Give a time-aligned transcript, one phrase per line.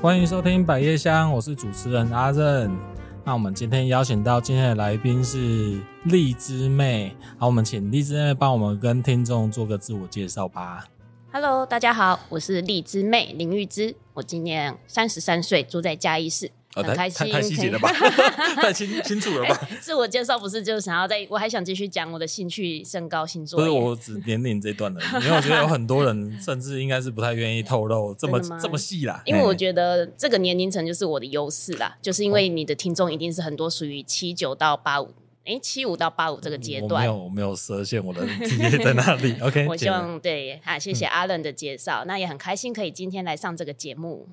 [0.00, 2.97] 欢迎收听百叶香，我是主持人阿任。
[3.28, 10.88] 那我们今天邀请到今天的来宾是荔枝妹，好，我们请荔枝妹帮我们跟听众做个自我介绍吧。
[11.30, 16.50] Hello，大家好，我是荔枝妹林玉芝，我今年三十三岁，住在嘉义市。
[16.82, 17.90] 很开心，太细节了吧？
[18.56, 19.68] 太清清楚了吧？
[19.80, 23.58] 自我介绍不是就是想要在，我还想继续讲我的兴趣、身高、星座。
[23.58, 29.22] 不是我只年龄这段的，因为我觉得有很多人甚至应该是不太愿意透露这么这么细啦。
[29.24, 35.12] 因为我觉得这个年龄层就是我的优势啦，就是因为你的听众一定是很多属于七九到八五，
[35.44, 36.90] 哎，七五到八五这个阶段。
[36.90, 44.28] 我没有，我没有设限，我的职业在哪里？OK， 我希望对，好，谢谢阿伦的介绍，嗯、那也很开心可以今天来上这个节目。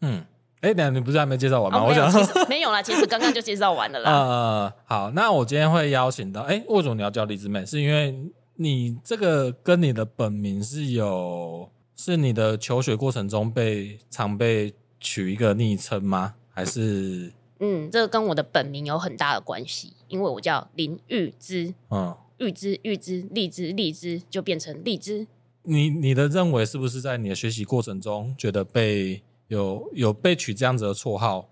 [0.00, 0.24] 嗯。
[0.60, 1.78] 哎，等下你不是还没介绍完吗？
[1.78, 4.10] 哦、我想没有 啦，其实刚刚就介绍完了啦。
[4.10, 7.64] 呃，好，那我今天会邀请到，哎，为什么你要叫荔枝妹？
[7.64, 8.14] 是因为
[8.56, 16.34] 你这个跟你的本名是有，是你的求学过程中被常被取一个昵称吗？
[16.50, 17.32] 还是？
[17.60, 25.28] 嗯，这个跟我的本名有很大的关系，因为我叫林玉芝，嗯，玉芝玉芝荔枝荔枝就变成荔枝。
[25.62, 29.22] 你你的认为是不是在你的学习过程中觉得被？
[29.48, 31.50] 有有被取这样子的绰号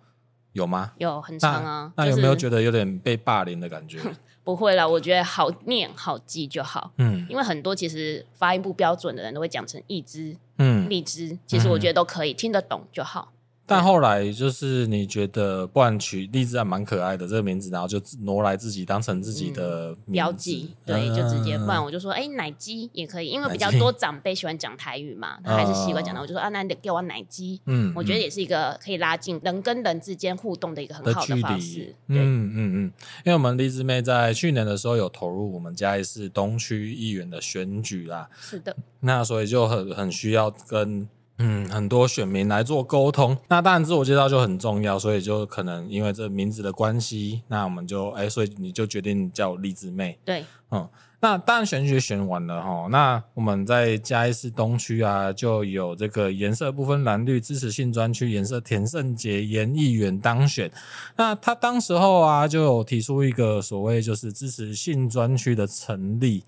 [0.53, 0.93] 有吗？
[0.99, 1.93] 有很长啊。
[1.97, 3.99] 那，有没有觉得有点被霸凌的感觉？
[4.45, 6.93] 不会啦，我觉得好念好记就好。
[6.99, 13.33] 嗯，因为很多其实发音不标准的人都会讲成一只、嗯，荔枝，其实我觉得都可以、嗯、听得懂就好。
[13.67, 21.59] 但后来就是你觉得，不然取荔枝还蛮可爱的这个名字，然后就挪来自己当成自己的标记，对，就直接。
[21.59, 26.21] 不然我就说，哎，奶鸡也可以，因为比较多长辈喜欢讲台语嘛，他还是习惯讲的。
[26.21, 27.61] 我就说啊，那你得给我奶鸡。
[27.67, 31.93] 嗯，我觉得也是一个可以拉近人跟人之间互动的一个很好的方式。
[32.07, 32.93] 嗯嗯嗯，
[33.25, 38.29] 因为我们荔枝妹在去年的时候有投入我们嘉义市东区议员的选举啦。
[38.41, 41.09] 是的，那所以就很很需要跟。
[41.39, 50.19] 嗯，很多选民来做沟通，那当然自我介绍就很重要，所以就可能因为这名字的关系，那我们就哎、欸，所以你就决定叫荔枝妹。
[50.25, 50.89] 对，嗯，
[51.21, 60.71] 那当然选举选完了哈，那我们在嘉义市东区啊，就有这个颜色不分蓝绿支持性专区颜色田胜杰颜议员当选，
[61.17, 66.45] 那他当时候啊就有提出一个所谓就是支持性专区的成立。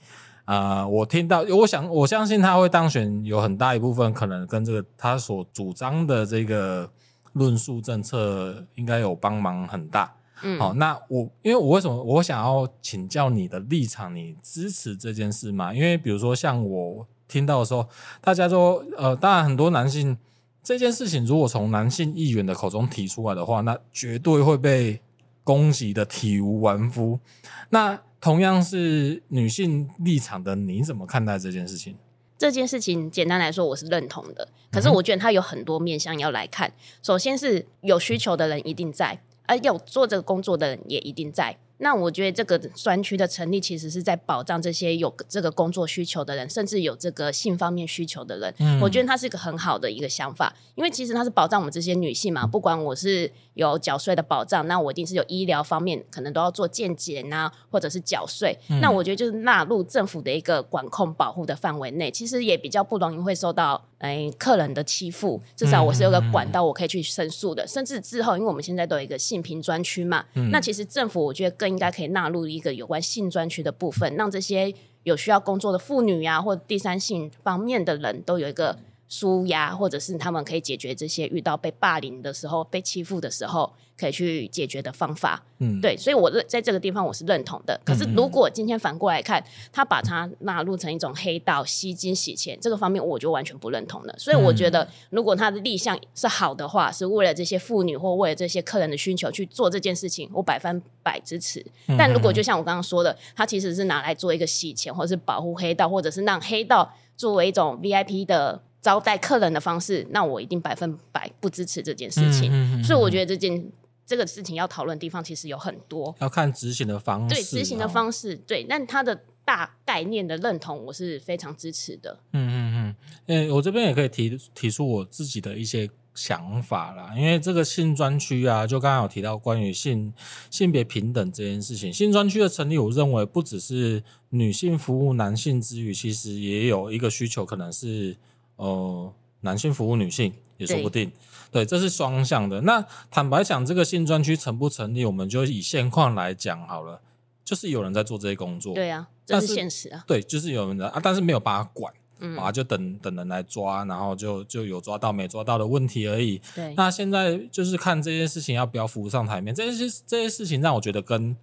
[0.49, 6.91] 啊、呃，我听到，我想，我相信他会当选，有很大一部分可能跟这个他所主张的这个
[7.35, 10.11] 论述政策应该有帮忙很大。
[10.43, 15.75] 嗯，好，那我因为我为什么我想要请教你的立场，你支持这件事吗？
[15.75, 17.87] 因为比如说像我听到的时候，
[18.23, 20.17] 大家说，呃，当然很多男性
[20.63, 25.03] 这件事情如果从男性议员的口中提出来的话，那绝对会被
[25.45, 27.21] 攻击的体无完肤。
[27.69, 31.95] 那同样是女性立场的，你怎么看待这件事情？
[32.37, 34.49] 这件事情简单来说，我是认同的。
[34.71, 36.73] 可是我觉得它有很多面向要来看。
[37.03, 41.57] 首先是有需求的人一定在，而有做这个工作的人也一定在。
[41.79, 48.55] 那我觉得这个专区的成立，其实是在保障这些有这个工作需求的人，甚至有这个性方面需求的人。
[48.59, 52.47] 嗯，我觉得它是一个很好的一个想法，因为其实它是保障我们这些女性嘛。
[52.47, 58.59] 不管我是有缴税的保障，那我一定是有医疗方面可能都要做健检啊，或者是缴税。
[58.69, 65.41] 嗯，那我觉得就是纳入政府的一个管控保护的范围内，其实也比较不容易会受到哎客人的欺负。
[65.55, 67.67] 至少我是有个管道，我可以去申诉的。
[67.67, 78.79] 甚至之后，因为我们现在都有一个性平专区嘛，嗯，那其实政府我觉得更应该可以纳入一个有关性专区的部分，让这些有需要工作的妇女呀、啊，或第三性方面的人都有一个
[79.11, 83.73] 纾压，或者是他们可以解决这些遇到被霸凌的时候、被欺负的时候。
[83.99, 87.77] 可以去解决的方法，嗯，对，所以我在这个地方我是认同的。
[87.85, 94.15] 可是如果今天反过来看，他把它纳入成一种黑道吸金洗钱这个方面，我就完全不认同了。
[94.17, 101.67] 所以我觉得，如果他的立项是好的话，是为了这些妇女或为了这些客人的需求去做这件事情，我百分百支持。
[101.99, 112.83] 但如果就像我刚刚说的，他其实是拿来做一个洗钱，或者是保护黑道，或者是让黑道作为一种 VIP 的招待客人的方式，那我一定百分百不支持这件事情。
[112.83, 113.71] 所以我觉得这件。
[114.09, 117.35] 这个事情要讨论的地方其实有很多，要看执行的方式。
[117.35, 119.15] 对，执行的方式，对，但他的
[119.45, 122.19] 大概念的认同，我是非常支持的。
[122.33, 122.97] 嗯嗯嗯，
[123.27, 130.11] 诶，我这边也可以提提出我自己的一些想法啦，因为这个性专区啊，就刚刚有提到关于性
[130.51, 138.17] 性别平等这件事情，性专区的成立，我认为不只是女性服务男性之余，其实也有一个需求，可能是
[138.59, 139.11] 呃
[139.41, 141.11] 男性服务女性也说不定。
[141.51, 142.61] 对，这是双向的。
[142.61, 147.01] 那坦白讲，这个性专区成不成立，我们就以现况来讲好了，
[147.43, 148.75] 就是有人在做这些工作。
[148.75, 150.05] 对啊，这是现实啊。
[150.07, 151.91] 对，就是有人在啊，但是没有办法管。
[152.21, 156.43] 嗯，啊，就等等人来抓，然后就就有抓到没抓到的问题而已。
[156.53, 159.55] 对，那现在就是看这件事情要不要浮上台面。
[159.55, 161.37] 这些这些事情让我觉得跟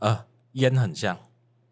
[0.00, 1.16] 呃烟很像，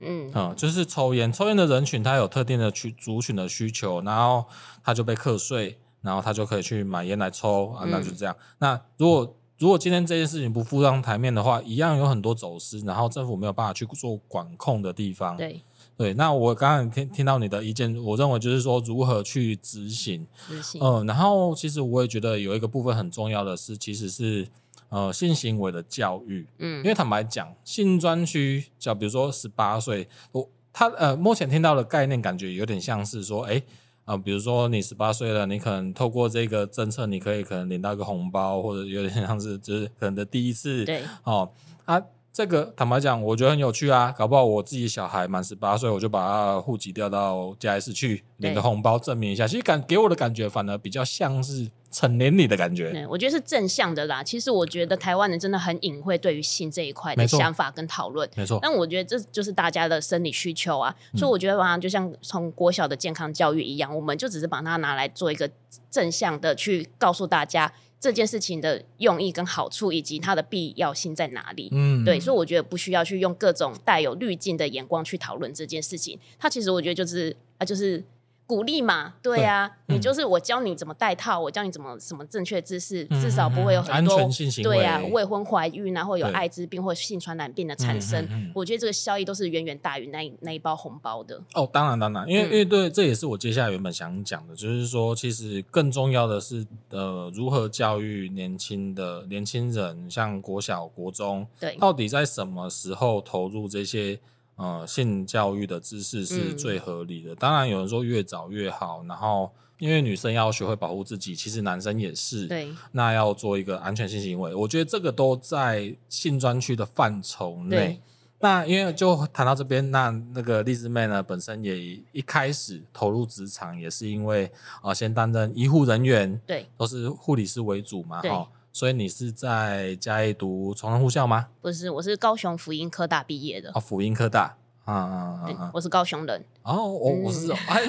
[0.01, 4.45] 嗯嗯，就是抽烟，抽烟的人群他有特定的区族群的需求，然后
[4.85, 8.35] 他就被课税，然后他就可以去买烟来抽啊，那就这样。
[8.39, 15.37] 嗯、那如果如果今天这件事情不浮上台面的话，一样有很多走私，然后政府没有办法去做管控的地方。
[15.37, 15.63] 对。
[15.97, 24.47] 对，那我刚刚听听到你的意见，我认为就是说如何去执行，执行，嗯，然后其实我也觉得有一个部分很重要的是，其实是
[24.89, 33.63] 呃性行为的教育，嗯，因为坦白讲，性专区，就比如说十八岁，我他呃目前听到的概念感觉有点像是说，哎，
[34.05, 41.51] 呃，比如说你十八岁了，你可能透过这个政策，你可以可能领到一个红包，或者有点像是就是可能的第一次，对，哦，
[41.85, 42.03] 啊。
[42.37, 44.15] 这个坦白讲，我觉得很有趣啊！
[44.15, 49.49] 搞不好我自己小孩满十八岁，我就把他户籍调到嘉义市去领个红包证明一下。
[49.49, 52.93] 其实感给我的感觉，反而比较像是成年礼的感觉。
[52.93, 54.23] 对，我觉得是正向的啦。
[54.23, 58.29] 其实我觉得台湾人真的很隐晦对于性这一块的想法跟讨论。
[58.37, 58.59] 没错。
[58.61, 60.95] 但我觉得这就是大家的生理需求啊。
[61.15, 65.51] 所以我觉得吧，就像从国小的健康教育一样，我们就只是把它拿来做一个
[65.91, 67.73] 正向的去告诉大家。
[67.99, 71.69] 这件事情的用意跟好处，以及它的必要性在哪里？
[71.73, 76.19] 嗯，对，所以我觉得不需要去用各种带有滤镜的眼光去讨论这件事情。
[76.39, 78.03] 它其实我觉得就是啊，就是。
[78.47, 84.31] 鼓励嘛，对呀、你就是我教你怎么戴套，我教你怎么什么正确姿势，嗯、至少不会有很多
[84.63, 88.53] 对呀、啊，未婚怀孕啊，或有艾滋病或性传染病的产生。
[88.55, 91.43] 我觉得这个效益都是远远大于那一那一包红包的。
[91.55, 104.21] 哦，当然当然，因为、嗯、因为对，这也是我接下来原本想讲的，就是说，其实更重要的是呃，如何教育年轻的年轻人，像国小、国中，对，到底在什么时候投入这些。
[104.57, 107.33] 呃，性教育的知识是最合理的。
[107.33, 109.05] 嗯、当然，有人说越早越好。
[109.07, 112.47] 然后，因为女生要学会保护自己，其实男生也是。
[112.47, 112.69] 对。
[112.93, 118.01] 那要做一个安全性行为，我觉得这个都在性专区的范畴内。
[118.39, 124.47] 那因为就谈到这边，那那个荔枝妹呢，本身也一开始投入职场，也是因为
[124.83, 128.47] 啊、呃，先担任医护人员，对，都是护理师为主嘛，对齁。
[128.77, 131.47] 所以你是在嘉义读崇仁护校吗？
[131.63, 133.71] 不是，我是高雄福音科大毕业的。
[133.73, 135.71] 哦，福音科大，啊啊啊！
[135.73, 136.45] 我是高雄人。
[136.63, 137.81] 哦，我我是哎，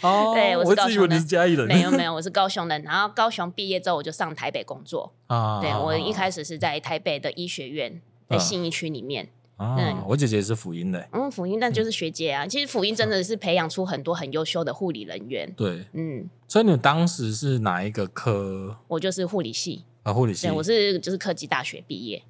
[0.00, 0.88] 哦， 对，我是高雄人。
[0.88, 1.68] 我一直以为你是嘉义人。
[1.68, 2.82] 没有没有，我是高雄人。
[2.82, 5.12] 然后高雄毕业之后，我就上台北工作。
[5.28, 9.28] 啊，对，我一开始是在台北的医学院，在信义区里面。
[9.58, 9.76] 啊，
[10.08, 11.06] 我姐姐是辅音的。
[11.12, 12.46] 嗯，辅音，但就是学姐啊。
[12.46, 15.52] 其实辅音真的是培养出很多很优秀的护理人员。
[15.54, 16.30] 对，嗯。
[16.48, 18.78] 所以你当时是哪一个科？
[18.88, 19.84] 我就是护理系。
[20.02, 22.22] 啊，护理系，对，我是就是科技大学毕业，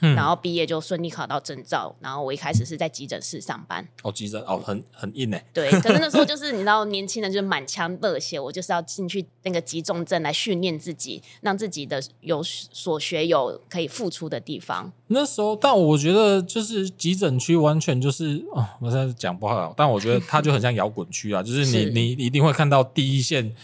[0.00, 3.86] 嗯、然后毕业就顺利考到证照，然后我一开始是在急诊室上班。
[4.02, 5.42] 哦，急诊哦，很很硬诶。
[5.54, 14.92] 对，可是那时候就是你知道，年轻人就是满腔热血，我就是要进去那个急重症来训练自己，让自己的有所学有可以付出的地方。
[15.06, 23.54] 那时候，但我觉得就是急诊区完全就是哦，我现在讲不好，但我觉得它就很像摇滚区啊，就是你 是你一定会看到第一线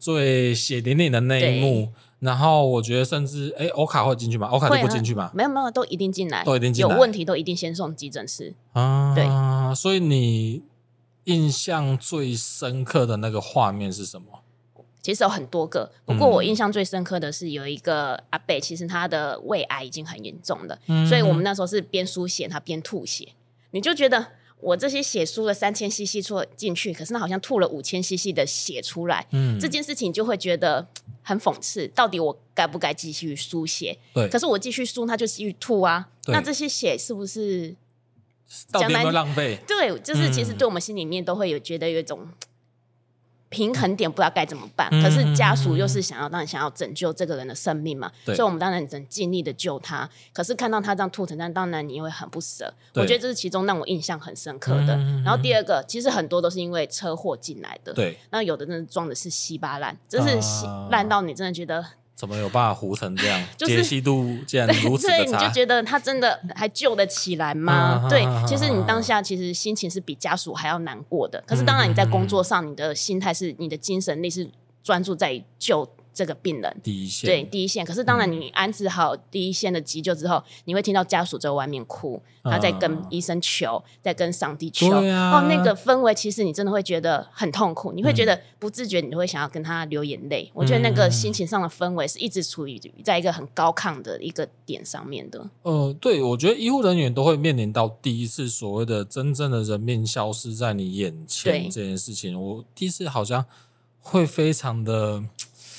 [0.00, 1.92] 最血淋淋的那一幕。
[2.24, 4.48] 然后我觉得，甚至哎，欧卡会进去吗？
[4.48, 5.30] 欧卡都不进去吗？
[5.34, 6.94] 没有没有，都一定进来，都一定进来。
[6.94, 9.14] 有问题都一定先送急诊室啊。
[9.14, 9.26] 对，
[9.74, 10.62] 所以你
[11.24, 14.40] 印象最深刻的那个画面是什么？
[15.02, 23.28] 其实有很多个，不过我印象最深刻的是有一个阿伯，其实他的胃癌已经很严重了，嗯、所以我们那时候是边输血他边吐血，
[23.72, 24.28] 你就觉得。
[24.64, 30.86] 我这些血输了三千 CC 出进去，可是那好像吐了五千 CC 的血出来，嗯，这件事情就会觉得
[31.22, 31.86] 很讽刺。
[31.88, 33.98] 到底我该不该继续输血？
[34.14, 36.08] 对，可是我继续输，他就继续吐啊。
[36.28, 37.76] 那这些血是不是
[38.72, 39.58] 到底有没有浪费？
[39.66, 42.26] 对，就是其实对我们心里面都会有觉得有一种。
[43.54, 50.10] 平衡点不知道该怎么办，可是家属又是想要当然想要拯救这个人的生命嘛，所以我们当然能尽力的救他。
[50.32, 52.74] 可是看到他这样吐成这样，当然你也会很不舍。
[52.94, 54.96] 我觉得这是其中让我印象很深刻的。
[54.96, 58.18] 嗯、然后第二个，其实很多都是因为车祸进来的，对。
[58.30, 61.84] 那有的真的撞的是稀巴烂，真是烂到你真的觉得。
[62.14, 63.42] 怎么有办法糊成这样？
[63.58, 68.06] 解析度竟然如此的差，对，你就觉得他真的还救得起来吗？
[68.08, 71.42] 对，其实你当下其实心情是比家属还要难过的。
[71.46, 74.48] 可是当然你在工作上，你的心态是你的精神力是
[74.82, 77.84] 专注在救这个病人第一线，对第一线。
[77.84, 84.88] 可是当然，你安置好第一线的急救之后，嗯、你会听到家属在外面哭，他在跟医生求，嗯、在跟上帝求。
[84.92, 90.44] 啊、哦，那个氛围其实你真的会觉得很痛苦，你会觉得不自觉，你都会想要跟他流眼泪。
[90.50, 95.50] 嗯、我觉得那个心情上的氛围是一直处于在一个很高亢的一个点上面的。
[95.62, 102.40] 呃，对，我觉得医护人员都会面临到第一次所谓的真正的人面消失在你眼前这件事情。
[102.40, 103.44] 我第一次好像
[104.00, 105.24] 会非常的。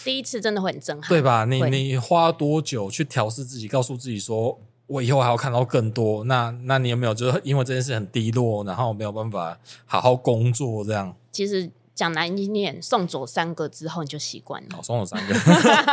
[0.06, 1.44] 第一次真的会很震撼，对吧？
[1.44, 4.58] 你你花多久去调试自己，告诉自己说，
[4.88, 6.24] 我以后还要看到更多？
[6.26, 11.14] 那那你有没有就是因为这件事很低落，然后没有办法好好工作这样？
[11.32, 14.70] 其实讲难听点，送走三个之后你就习惯了。
[14.78, 15.34] 哦，送走三个，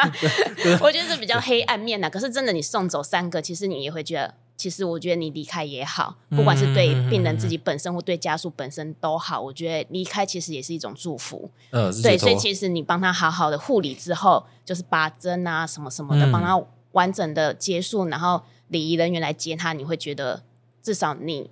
[0.84, 2.10] 我觉得是比较黑暗面的。
[2.10, 4.34] 可是真的，你送走三个，其实你也会觉得。
[4.56, 11.50] 其实我觉得你离开也好，不管是对病人自己本身或对家属本身都好，我觉得离开其实也是一种祝福。
[11.70, 20.42] 呃，对，所以其实你帮他好好的护理之后，就是拔针啊什么什么的，帮他完整的结束，然后礼仪人员来接他，你会觉得
[20.82, 21.50] 至少你。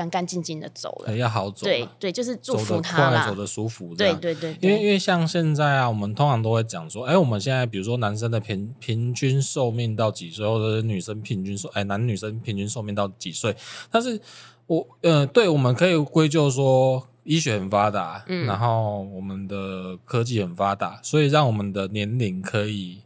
[0.00, 1.66] 干干净净的走了，要好走。
[1.66, 3.94] 对对，就是祝福他啦，走的舒服。
[3.94, 13.54] 对对对，因为因为像现在啊，我们通常都会讲说，哎，我们现在比如说男生的平平均寿命到几岁，或者是女生平均寿，哎，男女生平均寿命到几岁？
[13.90, 14.18] 但是
[14.66, 23.02] 我呃，对，我们可以归咎说医学很发达，嗯，然后我们的科技很发达，所以让我们的年龄可以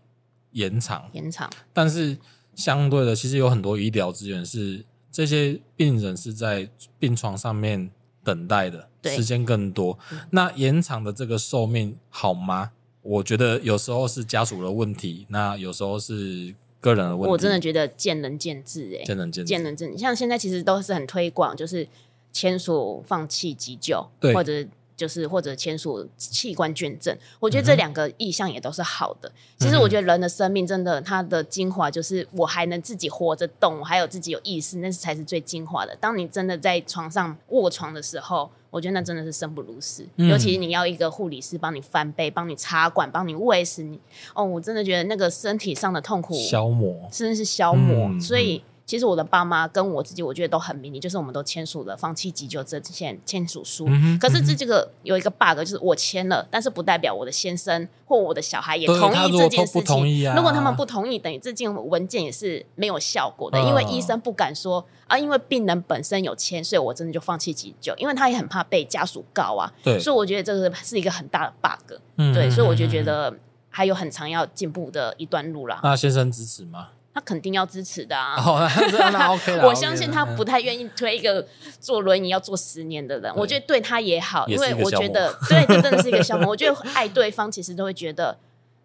[0.53, 1.51] 延长延长。
[1.73, 2.17] 但是
[2.55, 4.85] 相对的，其实有很多医疗资源是。
[5.15, 6.69] 这些病人是在
[6.99, 7.89] 病床上面
[8.25, 9.97] 等待的，对时间更多。
[10.31, 12.73] 那延长的这个寿命好吗？
[13.01, 17.31] 我觉得有时候是家属的问题，那有时候是个人的问题。
[17.31, 19.97] 我真的觉得见仁见智，欸，哎，见仁见智，见仁见智。
[19.99, 21.87] 像现在其实都是很推广，就是
[22.33, 24.67] 签署放弃急救，对或者。
[24.97, 29.29] 就是或者签署器官捐赠，我觉得这两个意向也都是好的。
[29.29, 35.97] 嗯、其实我觉得人的生命真的，它的精华就是我还能自己活着动，我还有自己有意识，那才是最精华的。
[35.97, 40.07] 当你真的在床上卧床的时候，我觉得那真的是生不如死。
[40.17, 43.99] 嗯、尤其你要一个护理师帮你翻背、帮你插管、帮你喂食，你
[44.35, 48.09] 哦，我真的觉得那个身体上的痛苦消磨，真的是消磨。
[48.09, 48.63] 嗯、所以。
[48.87, 53.87] 其实我的爸妈跟我自己，我觉得都很明理，就是我们都签署了放弃急救这签签署书。
[53.89, 60.35] 嗯，可是这这个有一个 bug，就是我签了，但是不代表我的先生或我的小孩也同意这件事情。
[60.35, 69.73] 如果他们不同意，等于这件文件也是没有效果的，因为医生不敢说啊，因为病人本身有签，所以我真的就放弃急救，因为他也很怕被家属告啊。
[69.83, 71.99] 对，所以我觉得这个是一个很大的 bug。
[72.17, 73.35] 嗯，对，所以我就觉得
[73.71, 75.81] 还有很长要进步的一段路啦。
[75.83, 76.89] 那先生支持吗？
[77.15, 78.35] 他肯定要支持的啊！
[78.37, 78.69] 哦，
[79.13, 79.65] 那 OK 了。
[79.69, 81.47] 我相信他不太愿意推一个
[81.79, 83.33] 坐轮椅要坐十年的人。
[83.37, 86.49] 我觉得对他也好，因为我觉得对，这真的是一个项目。
[86.51, 88.37] 我觉得爱对方其实都会觉得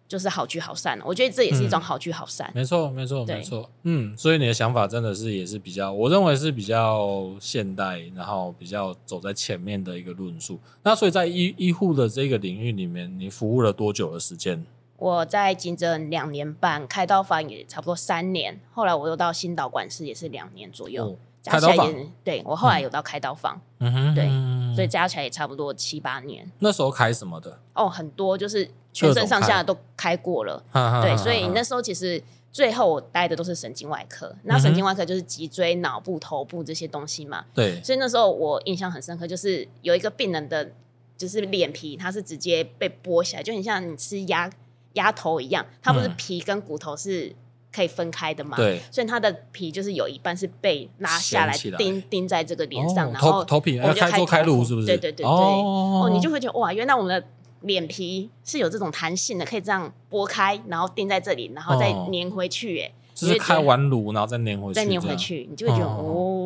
[0.06, 0.96] 就是好聚好散。
[1.04, 2.48] 我觉得这也是一种好聚好散。
[2.54, 3.68] 没错，没错，没错。
[3.82, 10.56] 嗯，所以你的想法真的是也是比较，我认为是比较现代，然后比较走在前面的一个论述。
[10.84, 14.64] 那所以在医医护的这个领域里面，你服务了多久的时间？
[15.00, 18.60] 我在急诊两年半，开刀房也差不多三年。
[18.70, 21.18] 后来我又到新导管室，也是两年左右。
[21.42, 21.90] 开刀房，
[22.22, 24.28] 对，我后来有到开刀房，嗯哼，对，
[24.74, 26.46] 所以加起来也差不多七八年。
[26.58, 27.58] 那时候开什么的？
[27.72, 30.62] 哦，很多，就是全身上下都开过了。
[31.02, 34.36] 对，所以那时候其实最后我待的都是神经外科。
[34.42, 37.46] 那神经外科就是脊椎、脑部、头部这些东西嘛。
[37.54, 40.70] 对，所以那时候我印象很深刻，就是有一个病人的，
[41.16, 44.50] 就是脸皮，它是直接被剥下来，就很像你吃鸭。
[44.94, 47.34] 鸭头一样，它不是皮跟骨头是
[47.72, 48.56] 可以分开的嘛？
[48.56, 54.86] 对，所以它的皮就是有一半是被拉下来钉钉在这个脸上，然后头皮要开做开颅是不是？
[54.86, 57.28] 对对对对，哦，你就会觉得哇，原来我们的
[57.60, 66.39] 脸皮是有这种弹性的，可以这样剥开，然后钉在这里，然后再粘回去，哎，就是开完颅然后再粘回去，再粘回去，你就会觉得哦，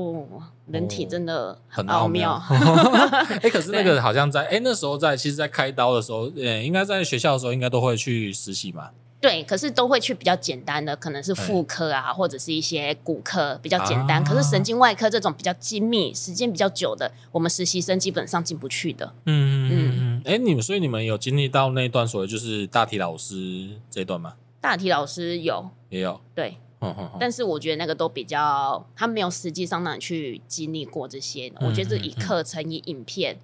[0.66, 2.40] 人体真的很奥妙。
[3.42, 8.90] 哎，可是那个好像在哎那时候在，其实，在开刀的时候，呃，应该在学校的时候，应该都会去实习嘛。
[9.21, 14.23] 对，可是都会去比较简单的，可能是妇科啊，或者是一些骨科比较简单。
[14.23, 19.14] 可是神经外科这种比较精密、时间比较久的，我们实习生基本上进不去的。
[19.25, 20.23] 嗯嗯嗯。
[20.26, 24.35] 哎，你们所以你们有经历到那段所谓就是大体老师这一段吗？
[24.61, 26.21] 大体老师有，也有。
[26.35, 26.59] 对，
[27.20, 31.52] 但是我觉得那个都比较，他没有实际上让你去经历过这些。
[31.60, 33.38] 我觉得是以课程、以影片，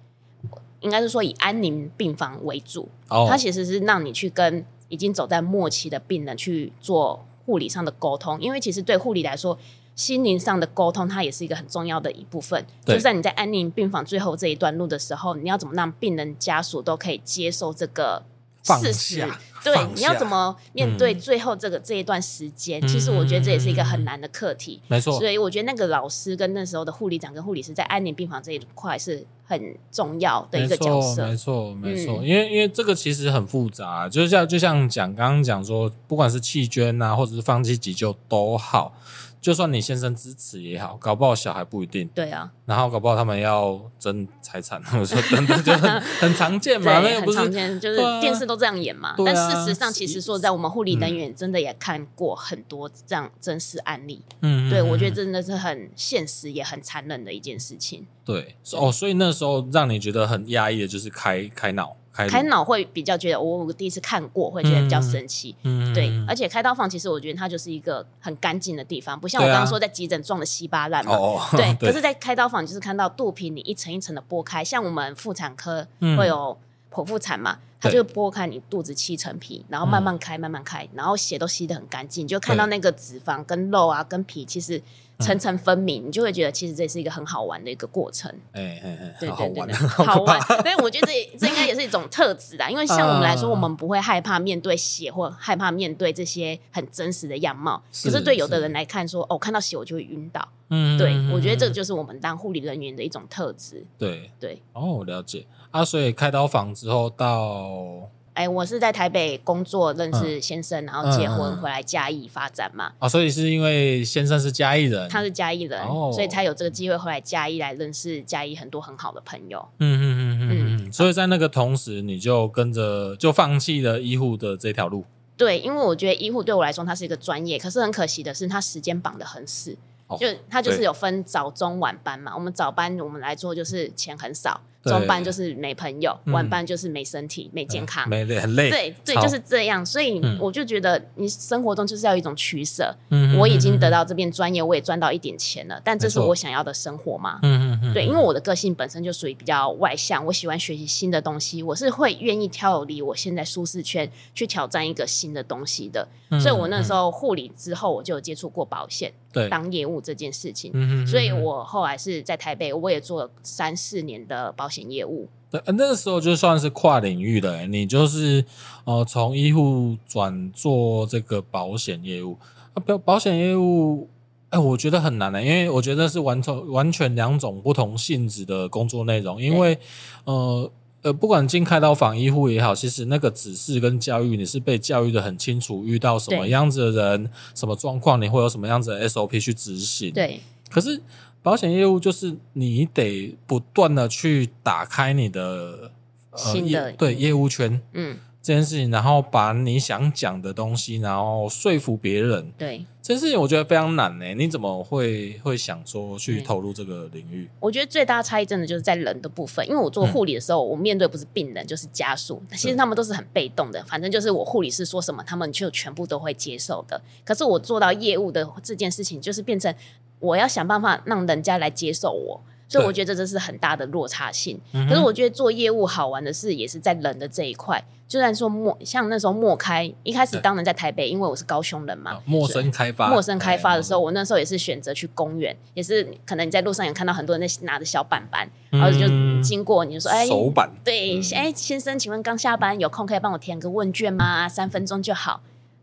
[0.79, 2.89] 应该是说以安宁病房为主。
[3.09, 4.65] 哦，他其实是让你去跟。
[4.91, 9.57] 已经走在末期的病人去做护理上的沟通，因为其实对护理来说，
[9.95, 12.61] 心灵上的沟通它也是一个很重要的一部分。
[12.83, 18.21] 对就是在你在安宁病房最后这一段路的时候，你要怎么让病人家属都可以接受这个
[18.63, 19.25] 事实？
[19.63, 22.81] 对，你要怎么面对最后这个、嗯、这一段时间？
[22.87, 24.81] 其实我觉得这也是一个很难的课题。
[24.87, 31.27] 没错，所以我觉得那个老师跟那时候的护理长跟护理师在安宁病房这一块是很重要的一个角色。
[31.27, 38.93] 没错，没错，嗯、因为因为这个其实很复杂，就像就像讲刚刚讲说，不管是弃捐啊，或者是放弃急救都好。
[39.41, 42.07] 就算你先生支持也好，搞不好小孩不一定。
[42.09, 46.99] 对啊，然后搞不好他们要争财产， 或者说等等，就很很常见嘛。
[47.01, 49.09] 那个不是很常见，就是电视都这样演嘛。
[49.09, 54.23] 啊、但事实上，其实说在我们护理人员真的也看过很多这样真实案例。
[54.41, 58.05] 嗯，对，我觉得真的是很现实也很残忍的一件事情。
[58.23, 61.97] 对，哦，所以那时候让你觉得很压抑的就是开开脑。
[62.13, 71.15] 开脑会比较觉得，我我第一次看过会觉得比较神奇，嗯，对，而且开刀房其实我觉得它就是一个很干净的地方，不像我刚刚说在急诊撞的稀巴烂嘛，
[71.55, 75.87] 对，可是，在开刀房就是看到肚皮你一层一层的剥开，像我们妇产科
[76.17, 76.57] 会有
[76.91, 84.81] 剖腹产嘛，它就剥开你肚子七层皮，然后慢慢开慢慢开，然后血都吸得很干净，就看到那个脂肪跟肉啊跟皮其实。
[85.21, 88.29] 层层分明，你就会觉得其实这是一个很好玩的一个过程。
[88.51, 90.41] 哎哎哎，对对对对，好玩。
[90.41, 97.81] 所以 我觉得这这应该也是一种特质啦，因为像我们来说，我们不会害怕面对血，或害怕面对这些很真实的样貌。
[98.03, 100.47] 可是对有的人来看说，哦，看到血我就会晕倒。
[100.69, 103.85] 嗯，对，我觉得这个就是我们当护理人员的一种特质。
[103.97, 105.83] 对对，哦，了解啊。
[105.83, 108.09] 所以开刀房之后到。
[108.41, 112.85] 哎，我是在台北工作，认识先生，嗯、然后结婚回来嘉义发展嘛。
[112.85, 119.63] 啊、哦，所以是因为先生是嘉义人，他是嘉义人，哦、所以才有这个机会回来嘉义来认识嘉义很多很好的朋友。
[119.77, 120.91] 嗯嗯嗯嗯嗯。
[120.91, 125.05] 所以在那个同时，你就跟着就放弃了医护的这条路。
[125.37, 129.77] 对，因为我觉得医护对我来说，它是一个专业，可是很可惜的是，它时间绑得很死，哦、
[130.17, 132.33] 就它就是有分早中晚班嘛。
[132.35, 134.61] 我们早班我们来做就是钱很少。
[134.83, 138.71] 中班就是没朋友，晚班就是没身体、没健康，没累很累。
[138.71, 139.85] 对对，就是这样。
[139.85, 142.91] 所以我就觉得，你生活中就是要一种取舍。
[143.37, 147.37] 我已经得到这边专业，我也赚到一点钱了，但这是我想要的生活吗？
[147.43, 156.07] 嗯嗯对，因为我的个性本身就属于比较外向，我喜欢学习新的东西，我是会愿意跳离我现在舒适圈去挑战一个新的东西的。
[156.41, 161.07] 所以我那时候护理之后，我就有接触过保险，对，当业务这件事情。
[161.07, 164.71] 所以我后来是在台北，我也做了三四年的保险。
[164.71, 168.45] 险业务，对，那个时候就算是跨领域的，你就是
[168.85, 172.37] 呃，从医护转做这个保险业务
[172.73, 174.07] 啊，保保险业务，
[174.49, 179.77] 哎，我觉得很难的，因为我觉得是完全完全两种不同性质的工作内容，因为
[180.23, 191.01] 呃呃，不管进开刀房医护也好，其实那个指示跟教育，你是被教育的很清楚，遇到什么样子的人，什么状况，你会有什么样子的 SOP 去执行，对，可是。
[191.43, 195.91] 保险业务就是你得不断的去打开你的、
[196.29, 204.33] 呃、对业务圈，嗯，这件事情，然后把你想讲的东西，然后说服别人，对，这件事情我觉得非常难呢。
[204.33, 207.47] 你怎么会会想说去投入这个领域？
[207.59, 216.99] 我觉得最大的差异真的就是在人的部分，因为我做护理的时候，嗯、我面对不是病人就是家属，其实他们都是很被动的，反正就是我护理师说什么，他们就全部都会接受的。
[217.23, 219.73] 可是我做到业务的这件事情，就是变成。
[220.19, 222.39] 我要想办法让人家来接受我，
[222.71, 224.57] 所以我觉得这是很大的落差性。
[224.71, 227.83] 可是我觉得做业务好玩的是，也是在人的这一块。
[228.07, 239.07] 就算说陌，像那时候陌开一开始当然在台北，因为我是高雄人嘛，陌生开发，陌生开发的时候，我那时候也是选择去公园，也是可能你在路上也看到很多人在拿着小板板，然后就
[239.41, 244.47] 经过，你就说，哎，手板，对，哎，先生，请问刚下班有空可以帮我填个问卷吗？
[244.47, 245.41] 三分钟就好。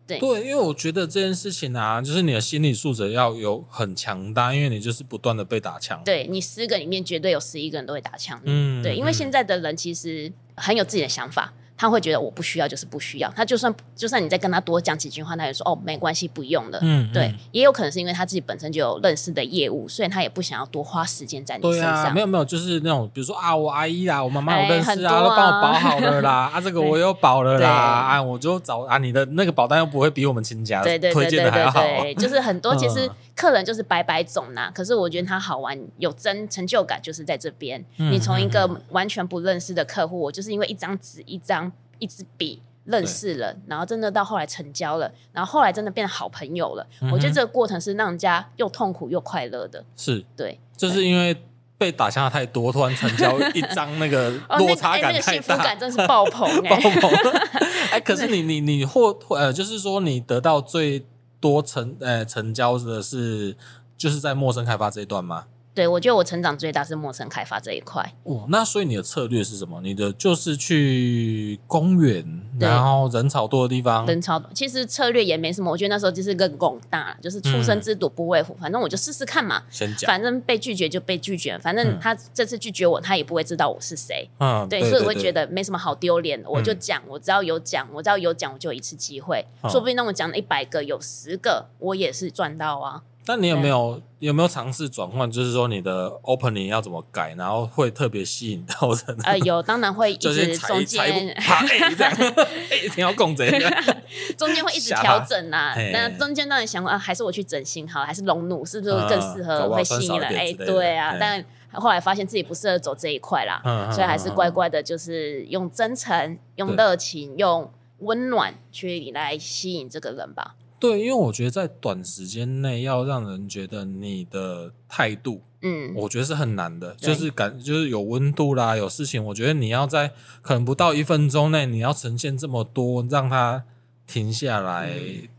[0.08, 6.00] 对，对，因为我觉得这件事情啊，就是你的心理素质要有很强大，因为你就是不断的被打枪。
[6.04, 8.40] 对，你十个里面绝对有十一个人都会打枪。
[8.44, 11.52] 嗯，对，因为现在的人其实很有自己的想法。
[11.78, 16.78] 他会觉得我不需要就是不需要，他就算就算你再跟他多讲几句话，他也说哦没关系不用了。
[16.82, 22.02] 嗯，对，也有可能是因为他自己本身就有认识的业务，所以他也不想要多花时间在你身上。
[22.02, 31.80] 对啊，没有没有，就是那种比如说啊，我阿姨啊，我妈妈有认识啊，都帮我保好了啦，啊这个 我有保了啦，啊我就找啊你的那个保单又不会比我们亲家推荐的还要好，
[32.18, 33.08] 就是很多 其实
[33.38, 41.70] 客人就是白白种呐，可是我觉得他好玩有真成就感就是在这边，你从一个完全不认识的客户，我就是因为一张纸一张。
[42.00, 46.86] 一支笔认识了，然后真的到后来成交了，然后后来真的变成好朋友了。
[47.00, 49.84] 嗯、我觉得这个过程是让人家又痛苦又快乐的。
[49.96, 51.36] 是，对，就是因为
[51.76, 57.32] 被打枪的太多，突然成交一张， 那个落差感太大，哦那个欸那个、幸福感真是爆棚、 欸，爆棚。
[57.90, 61.04] 哎，可是你你你或呃，就是说你得到最
[61.40, 63.56] 多成呃成交的是
[63.96, 65.46] 就是在陌生开发这一段吗？
[65.78, 68.02] 对，我觉得我成长最大是陌生开发这一块。
[68.24, 69.80] 哦，那所以你的策略是什么？
[69.80, 72.24] 你的就是去公园，
[72.58, 74.04] 然后人潮多的地方。
[74.04, 79.62] 人潮其实策略也没什么，我觉得那时候就是个拱大，就是出生之犊不畏虎，嗯、反正我就试试看嘛。
[79.70, 84.28] 先讲，反正被拒绝就被拒绝，反正他这次拒绝我，他也不会知道我是谁。
[84.40, 93.04] 嗯，对，所以我会觉得没什么好丢脸的，我就讲，我只要有讲，我只要有讲，我就有一次机会，嗯、说不定那我讲了一百个，有十个我也是赚到啊。
[93.28, 95.30] 那你有没有有没有尝试转换？
[95.30, 99.18] 就是说你的 opening 要怎么改，然后会特别吸引到人？
[99.22, 102.34] 呃，有，当然会一直中间哈哎这样，
[102.70, 103.50] 哎，挺 要共贼，
[104.38, 105.74] 中间会一直调整啊。
[105.92, 110.34] 那中间当然想啊，还是我去整形好，还是隆乳是不是更适合，会吸引人？
[110.34, 113.60] 哎，对啊，但后来发现自己不适合走这一块啦，
[113.92, 120.54] 所以还是乖乖的，就是用真诚、用热情、用温暖去来吸引这个人吧。
[120.78, 133.64] 对，因为我觉得在短时间内要让人觉得你的态度，嗯，我觉得是很难的，就是感就是有温度啦，有事情，我觉得你要在可能不到一分钟内，你要呈现这么多，让他
[134.06, 134.90] 停下来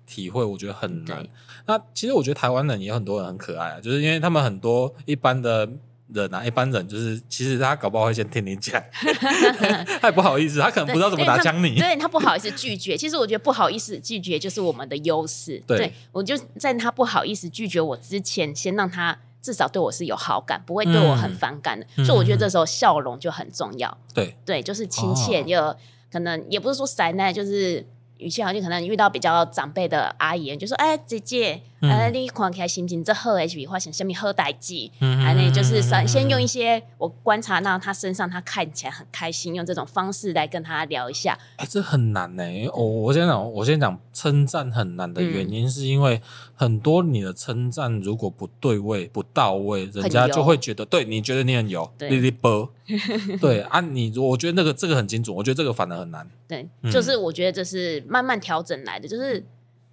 [0.05, 1.27] 体会，我觉得很难。
[1.65, 5.69] 那其实我觉得台湾人也有很多人很可爱啊，就是因为他们很多一般的。
[6.13, 8.81] 人啊，一般人就是，其实他搞不好会先听你讲，
[10.01, 12.97] 他也不好意思，他可能不知道怎么打枪你，对他不好意思拒绝。
[12.97, 15.61] 其实我觉得不好意思拒绝就是我们的优势。
[15.67, 21.85] 对，对我就在他不好意思拒绝我之前，先让他至少对我是有好感，不会对我很反感的。
[21.97, 23.97] 嗯、所以我觉得这时候笑容就很重要。
[24.13, 25.77] 对对，就是亲切又、哦、
[26.11, 27.85] 可能也不是说塞奶，就是。
[28.19, 34.89] 语气好像可能遇到比较长辈的阿姨，就说：“哎，姐姐，呃，你看起来心情这好，还是比发生什么好代志？
[34.99, 41.37] 还那就是先先用一些我观察到他身上，他看起来很开心，用这种方式来跟他聊一下。
[41.55, 42.43] 哎，这很难呢。
[42.73, 46.21] 我我先讲，我先讲称赞很难的原因，是因为
[46.53, 52.69] 很多你的称赞如果不对位、不到位，人家就会觉得对你觉得你很油，对对波。
[53.39, 56.27] 对啊，你我觉得那个这个很精准，我觉得这个反而很难。
[56.47, 58.03] 对，就是我觉得这是。
[58.09, 59.45] 慢慢调整来的，就是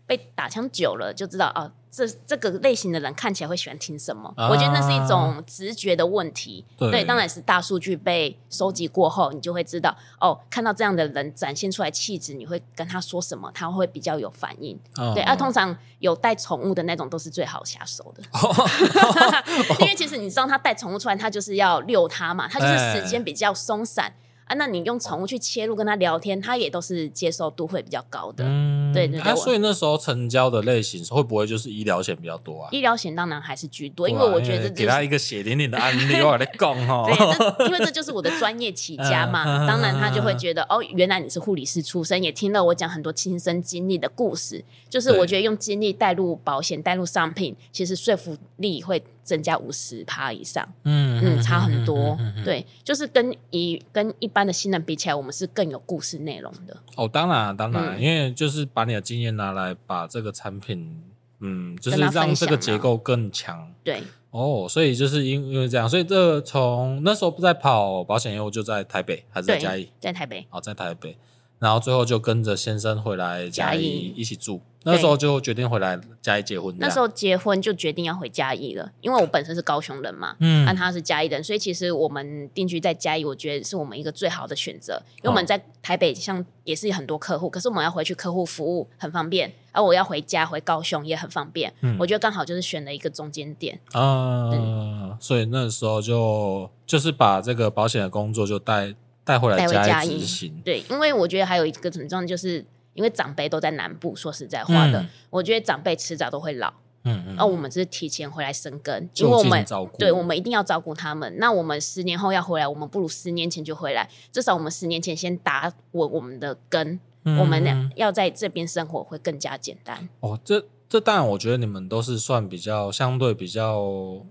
[0.07, 4.33] 被打枪久了就知道哦，这这个类型的人看起来会喜欢听什么。
[4.37, 6.64] 啊、我觉得那是一种直觉的问题。
[6.77, 14.79] 对，对，当然是大数据被收集过后，你就会知道哦，看到这样的人展现出来气质，你会跟他说什么，他会比较有反应。
[14.95, 18.23] 啊对啊，通常有带宠物的那种都是最好下手的，
[19.81, 24.14] 因为其实你知道他带宠物出来，他就是要遛他嘛，他就是时间比较松散。
[24.46, 28.44] 啊，那你用宠物去切入跟他聊天，他也都是接受度会比较高的。
[28.46, 29.32] 嗯，对对对。
[29.32, 32.68] 啊，所以那时候成交的类型会不会就是医疗险比较多啊？
[32.70, 37.04] 医疗险当然还是居多，因为我觉得给他一个血淋淋的案例，我来讲哈。
[37.59, 50.67] 对，因为这就是我的专业起家嘛， 当然他就会觉得哦，原来你是护理师出身，也听了我讲很多亲身经历的故事，就是我觉得用经历带入保险、带入商品，其实说服力会增加五十趴以上。
[50.85, 52.17] 嗯嗯，差很多。
[52.45, 54.31] 对，就是跟一跟一。
[54.37, 56.77] 般的新人比起来，我们是更有故事内容的。
[56.95, 61.03] 哦，当然，当然，嗯、因为就是把你的经验拿来，把这个产品，
[61.41, 63.73] 嗯，就是让这个结构更强。
[63.83, 69.89] 对，哦，所以就是因因为这样，所以这从那时候不在跑保险业务，就在台北还是在嘉义？
[69.99, 70.47] 在台北。
[70.51, 71.17] 哦，在台北。
[71.59, 76.75] 然后最后就跟着先生回来嘉义一起住，那时候就决定回来嘉义结婚。
[76.79, 85.03] 那时候结婚就决定要回嘉义了，因为我本身是高雄人嘛，嗯，但他是嘉义人，所以其实我们定居在嘉义，我觉得是我们一个最好的选择。
[85.16, 98.95] 因为我们在台北像也是很多客户，可是我们要回去客户服务很方便，而我要回家回高雄也很方便，嗯，我觉得刚好就是选了一个中间点啊，所以那时候就就是把这个保险的工作就带。
[99.27, 109.67] 带回来嘉义执行，对，因为我觉得还有一个很重要，就是因为长辈都在南部，说实在话的，嗯、我觉得长辈迟早都会老，嗯嗯，而我们只是提前回来生根，因为我们
[109.99, 111.37] 对，我们一定要照顾他们。
[111.39, 120.09] 那我们十年后要回来，我们不如十年前就回来，至少我们十年前先打稳我们的根，嗯、我们要在这边生活会更加简单。
[120.21, 123.83] 哦，这这当然，我觉得你们都是算比较相对比较，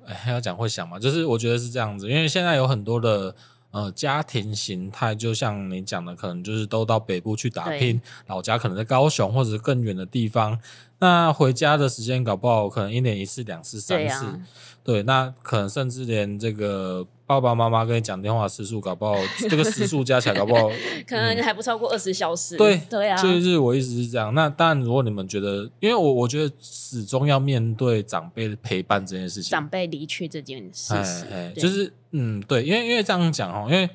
[0.08, 3.36] 哎，要讲会想嘛，就是我觉得是这样子，因为现在有很多的。
[3.76, 10.58] 呃，家庭形态就像你讲的，可能就是都到北部去打拼，老家可能在高雄或者是更远的地方。
[11.00, 14.40] 那回家的时间搞不好可能一年一次、两次、三次。
[14.86, 19.15] 对，那可能甚至连这个爸爸妈妈跟你讲电话时数，搞不好
[19.50, 20.69] 这个时数加起来，搞不好
[21.08, 22.56] 可能还不超过二十小时。
[22.56, 24.32] 对对啊，就是我一直是这样。
[24.36, 30.98] 那当然，如果你们觉得，因为我我觉得始终要面对长辈的陪伴这件事情，长辈离去这件事情，
[31.32, 33.89] 哎哎，就是嗯，对，因为因为这样讲哦，因为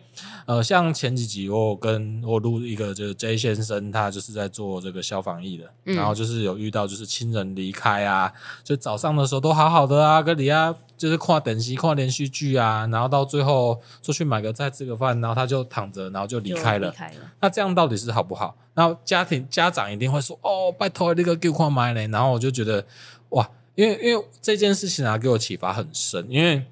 [0.47, 8.31] 呃，像前几集我有跟我录一个就是 J 先生，他就是在做这个消防役的，嗯、然后就是有遇到就是亲人离开啊，
[8.65, 16.91] 就早上的时候都好好的啊，跟你啊就是跨等级、跨连续剧啊，然后到最后出去买个菜吃个饭，然后他就躺着，然后就离开了。
[16.91, 17.33] 离开了。
[17.41, 18.57] 那这样到底是好不好？
[18.75, 22.85] 然后家庭家长一定会说哦，拜托那个给我看买嘞，然后我就觉得
[23.31, 26.65] 哇，因为因为这件事情啊给我启发很深，因为。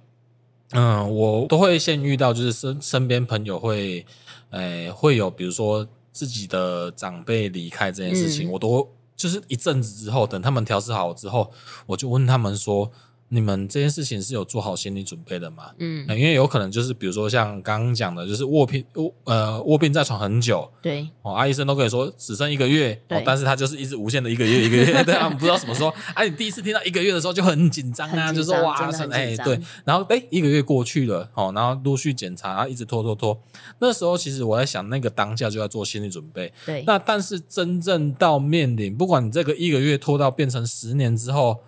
[0.73, 4.05] 嗯，我都会先遇到，就是身身边朋友会，
[4.51, 11.51] 诶、欸，会有比如说自己的长辈离开这件事情，嗯、我都就是一阵子之后，等他们调试好之后，
[11.87, 12.93] 我就问他们说。
[13.31, 15.71] 你们这件事情是有做好心理准备的吗？
[15.79, 21.07] 嗯，因为有可能就是比如说像刚刚讲的，就是卧病卧呃卧病在床很久，对。
[21.23, 28.75] 哦，阿医生都可以说只剩一个月，哦，但是他就是一直无限的一个月一个月， 对啊，不知道什么时候，啊，你第一次听到一个月的时候就很紧张啊，就说哇，
[29.11, 33.39] 哎对，然后哎一个月过去了，哦，然后陆续检查，然后一直拖拖拖，
[33.79, 41.59] 那时候其实我在想，那个当下就要做心理准备，对，那但是真正到面临，不管你这个一个月拖到变成十年之后。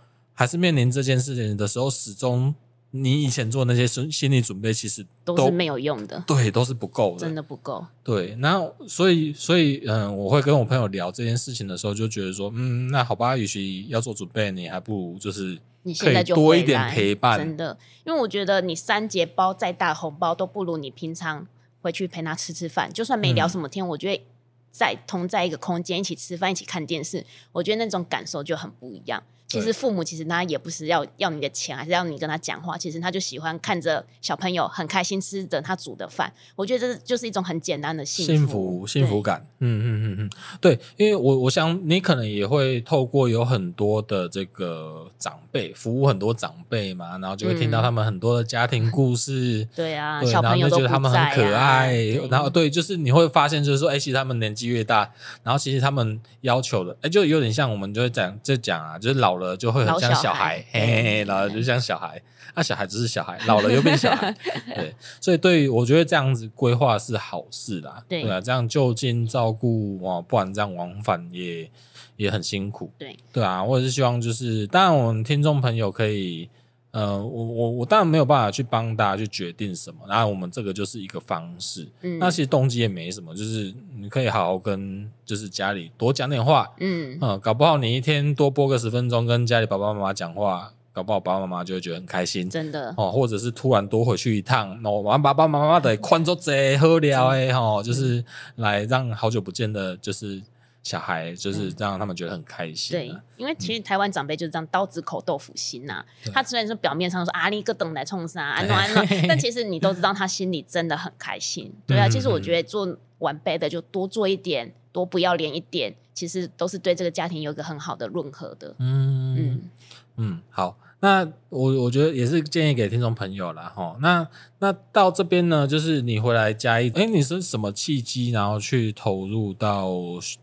[0.41, 2.55] 还是面临这件事情的时候，始终
[2.93, 7.85] 你以前做那些心心理准备，其实都，都是没有用的，对，都是不够的，真的不够。
[8.03, 17.77] 对，然后所以所以嗯，我会跟我朋友聊这件事情的时候，就觉得说，嗯，那好吧，与其要做准备，你还不如就是你现在就多一点陪伴，真的，
[18.07, 21.47] 因为我觉得你三节包再大红包都不如你平常
[21.83, 24.25] 回去陪他吃吃饭，就算没聊什么天，嗯、我觉得
[24.71, 29.23] 在同在一个空间一起吃饭，一起看电视，我觉得那种感受就很不一样。
[29.51, 32.79] 其实父母其实他也不是要要你的钱，还是要你跟他讲话。
[32.79, 36.33] 其实他就喜欢看着小朋友很开心吃着他煮的饭。
[36.55, 39.45] 我觉得这就是一种很简单的幸福幸福，幸福感。
[39.59, 49.63] 嗯嗯嗯嗯，对，因为我我想你可能也会透过有很多的这个长辈服务很多长辈嘛，然后就会听到他们很多的家庭故事。
[49.63, 51.93] 嗯、对啊，对，小朋友觉得他们很可爱。
[52.31, 55.11] 然后对，就是你会发现，就是说，哎，其实他们年纪越大，
[55.43, 59.40] 然后其实他们要求的，哎，就有点像我们就会讲就讲啊，就是老。
[59.41, 60.81] 了就会很像小孩，嘿。
[60.81, 62.23] 嘿嘿，老了就像小孩，
[62.55, 64.33] 那、啊、小孩只是小孩， 老了又变小孩，
[64.77, 71.69] 对，所以对于我觉得这样子规划是好事啦，对，对啊，这样就近照顾哇，不然这样往返也
[72.17, 76.49] 也很辛苦，对，对啊，我也是希望就是，当然我们听众朋友可以，
[76.93, 85.09] 呃，我我我当然没有办法去帮大家去决定什么，然后我们这个就是一个方式，嗯，那其实动机也没什么，就是你可以好好跟。
[85.31, 93.13] 就是家里多讲点话，嗯嗯，搞不好你一天多播个十分钟跟家里爸爸妈妈讲话，搞不好爸爸妈妈就会觉得很开心，真的哦。
[93.13, 98.25] 或者是突然多回去一趟，那我爸爸妈妈得 宽桌子喝聊哎哈，就是
[98.57, 100.43] 来让好久不见的，就是
[100.83, 102.97] 小孩，就是让他们觉得很开心。
[102.97, 106.05] 对，因为其实台湾长辈就是这样刀子口豆腐心呐。
[106.33, 111.73] 他虽然说表面上说啊，你个等来冲啥，安诺安诺， 但其实你都知道他心里真的很开心。
[111.87, 114.75] 对啊，其实我觉得做晚辈的就多做一点。
[114.93, 118.75] 多不要脸一点，其实都是对这个家庭有一个很好的润和的。
[118.81, 119.71] 嗯嗯
[120.17, 123.73] 嗯，好，那我我觉得也是建议给听众朋友啦。
[123.75, 123.97] 哈。
[124.01, 129.91] 那那到这边呢，就是你回来嘉义，哎，你是什么契机，然后去投入到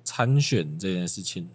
[0.03, 1.47] 参选这件事情？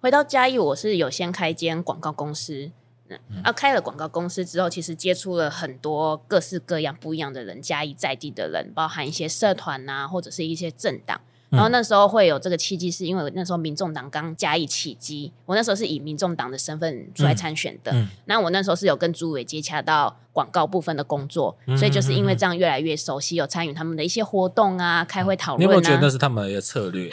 [0.00, 2.70] 回到嘉义，我是有先开一间广告公司，
[3.08, 11.20] 嗯，啊，开了广告公司之后，其实接触了很多各式各样不一样的人，嘉义在地的人，包含一些社团啊，或者是一些政党。
[11.54, 17.92] 然后那时候会有这个契机，是因为那时候民众党刚加以起机，我那时候是以民众党的身份出来参选的。
[17.92, 25.58] 嗯嗯、那我那时候是有跟朱伟接洽到广告部分的工作，嗯、所以就是因为这样越来越熟悉，有参与他们的一些活动啊，开会讨论啊。
[25.58, 27.08] 你有没有觉得那是他们的策略？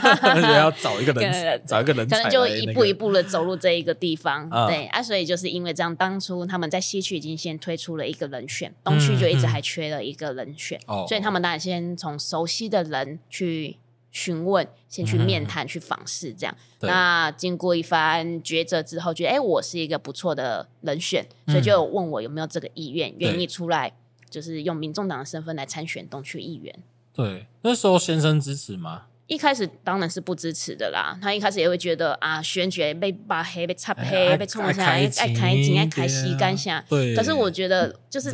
[0.56, 4.48] 要找一个人，找一个人，可能就一步一步的走入这一个地方。
[4.50, 13.76] 嗯、对啊，所以就是因为这样，当初他们在西区已经先推出了一个人选，东区就一直还缺了一个人选，所以他们当然先从熟悉的人去。
[14.12, 16.56] 询问，先去面谈，嗯、去访视，这样。
[16.80, 23.92] 那经过一番抉择之后，觉得哎、欸，我是一个不错的人选，所以就问我有没有这个意愿，愿、嗯、意出来，
[24.30, 26.78] 就是用民众党的身份来参选东区议员。
[27.12, 29.06] 对，那时候先生支持吗？
[29.32, 36.84] 一开始当然是不支持的啦，他一开始也会觉得啊，选举被扒黑、被擦黑、哎、被冲下来，爱开金、爱开西干下。
[36.86, 37.16] 对。
[37.16, 38.28] 可是我觉得，就是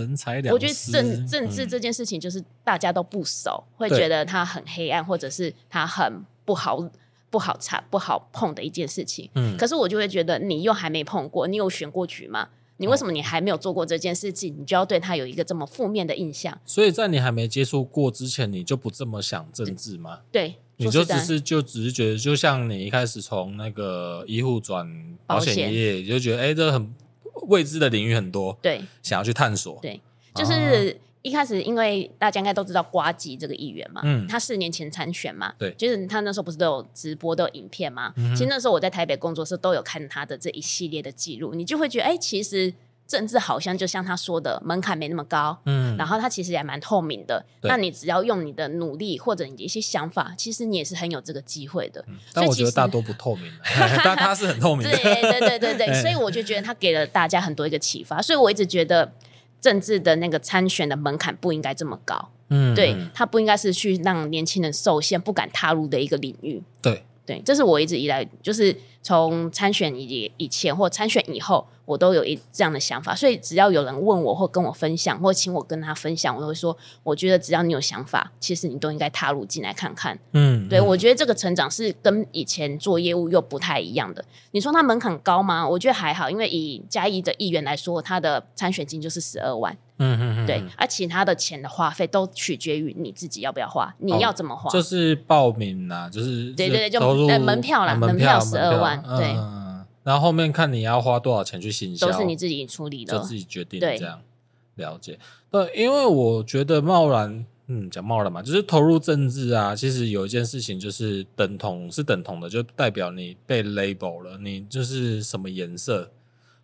[0.51, 6.91] 我觉得政政治这件事情，就是大家都不熟，嗯、会觉得它很黑暗，或者是它很不好、
[7.31, 9.31] 不好查、不好碰的一件事情。
[9.37, 9.57] 嗯。
[9.57, 12.49] 可是我就会觉得，你又还没碰过，你有选过局吗？
[12.79, 16.59] 你为什么你还没有做过这件事情，你就要对他有一个这么负面的印象？
[16.65, 20.21] 所以在你还没接触过之前，你就不这么想政治吗？
[20.31, 24.89] 对，你就只是就只是觉得，就像你一开始从那个医护转
[25.27, 26.95] 保险业，你就觉得哎、欸，这很
[27.49, 30.01] 未知的领域很多，对，想要去探索，对，
[30.35, 42.73] 就是一开始因为大家应该都知道瓜吉这个议员嘛，嗯，他四年前参选嘛，对，就是他那时候不是都有直播都有影片嘛，嗯、其实那时候我在台北工作室都有看他的这一系列的记录，你就会觉得哎，其实。
[43.09, 47.43] 政治好像就像他说的，门槛没那么高，嗯，然后他其实也蛮透明的。
[47.63, 52.05] 那你只要用你的努力或者你的一些想法，其实你也是很有这个机会的。
[52.07, 53.51] 嗯、但我觉得大多不透明，
[54.05, 54.95] 但他是很透明的。
[54.95, 58.21] 对对对对对， 所以我就觉得他给了大家很多一个启发。
[58.21, 59.11] 所以我一直觉得
[59.59, 66.63] 政治的那个参选的门槛不应该这么高，嗯，对，他不应该是去让年轻人受限、不敢踏入的一个领域。
[66.83, 71.67] 对对，这是我一直以来就是从参选以以前或参选以后。
[71.89, 80.19] 我都有一这样的想法，所以只要有人问我或跟我分享，或请我跟他分享，我都会说，我觉得只要你有想法，其实你都应该踏入进来看看。
[80.33, 84.23] 嗯，对，我觉得这个成长是跟以前做业务又不太一样的。
[84.51, 85.67] 你说他门槛高吗？
[85.67, 89.75] 我觉得还好，因为以嘉义的议员来说，他的参选金就是十二万。
[89.99, 94.71] 嗯嗯嗯，对，而其他的钱的花费都取决于你自己要不要花，你要怎么花？
[94.71, 97.01] 哦、就是报名啦，就是对对对，就
[97.41, 99.35] 门票啦，门票十二万，对。
[100.05, 104.21] 然后后面看你要花多少钱去行销，都是你自己处理的，就自己决定这样
[104.77, 105.19] 了解。
[105.51, 116.11] 对，因为我觉得贸然，嗯，讲贸然嘛，就是投入政治啊，其实有一件事情就是等同是等同的，就代表你被 label 了，你就是什么颜色，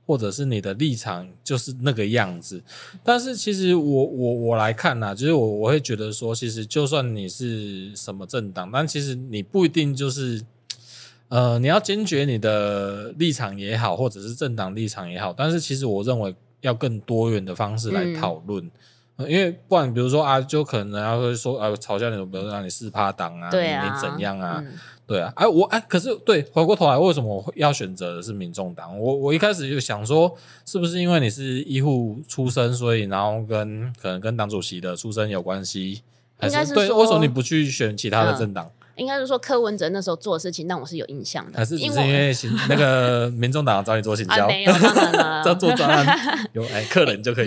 [0.07, 2.62] 或者是你的立场就是那个样子。
[3.03, 10.43] 但是其实我我我来看呐、啊，就是我我会觉得说，其实就算你是什么政党，但其实你不一定就是。
[11.29, 18.71] 呃，你要坚决你的立场也好，或者是政党立场也好，但是其实我认为要更多元的方式来讨论，嗯
[19.17, 23.49] 呃，因为不然，比如说啊，就可能要会说啊，嘲笑你，比如说让你四趴党啊，
[23.83, 28.99] 你怎样啊，嗯、对啊，哎，我哎，可是对，回过头来，为什么我要选择的是民众党？
[28.99, 36.03] 我我一开始就想说，是不是因为你是医护出身，所以然后跟可能跟党主席的出身有关系？
[36.38, 36.90] 还是，是对？
[36.90, 38.64] 为什么你不去选其他的政党？
[38.67, 42.33] 嗯应该是说柯文哲那时候做的事情让我是有印象的，还是只是因为
[42.71, 44.45] 那个民众党找你做行销？
[44.45, 46.07] 啊，没有，当然了， 这做专案
[46.55, 47.47] 有哎客人就可以。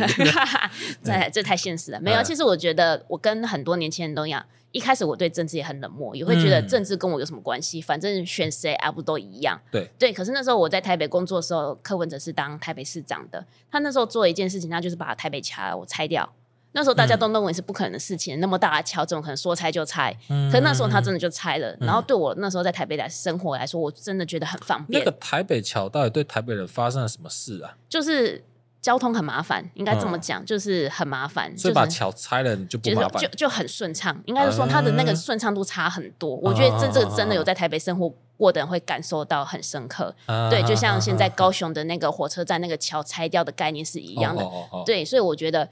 [1.02, 2.22] 这这太现实了，没有。
[2.22, 7.82] 其实我觉得我跟很多年轻人都一样，一开始我对政治也很冷漠，也会觉得政治跟我有什么关系？
[7.82, 9.60] 反正选谁啊不都一样？
[9.72, 10.14] 对对。
[10.14, 16.32] 可是那时候我在台北工作的时候，柯文哲是当台北市长的，他那时候做了一件事情，他就是把台北桥我拆掉。
[16.74, 20.16] 那时候大家都认为是不可能的事情，嗯、那么大的桥怎么可能说拆就拆？
[20.30, 21.70] 嗯、可是那时候他真的就拆了。
[21.80, 25.00] 嗯、然后对我那时候在台北来生活来说，我真的觉得很方便。
[25.00, 27.76] 那个台北桥到底对台北人发生了什么事啊？
[27.90, 28.44] 就是
[28.88, 31.52] 交通很麻烦，应该这么讲，嗯、就是很麻烦。
[31.58, 34.18] 所以把桥拆了，你就不麻烦，就就很顺畅。
[34.26, 36.38] 应该是说它的那个顺畅度差很多。
[36.38, 40.16] 嗯、我觉得这这个真的有在台北生活过的人会感受到很深刻。
[40.28, 44.42] 嗯、对，就像现在高雄的那个火车站那个桥拆掉的概念是一样的。
[44.42, 45.68] 哦哦哦哦对，所以我觉得。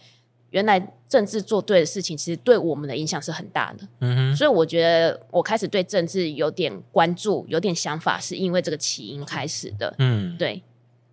[0.51, 3.85] 原来政治做对的事情，其实对我们的影响是很大的。
[3.99, 9.93] 嗯哼，所以我觉得我开始对政治有点关注、有点想法，是因为这个起因开始的。
[9.97, 10.63] 嗯，对。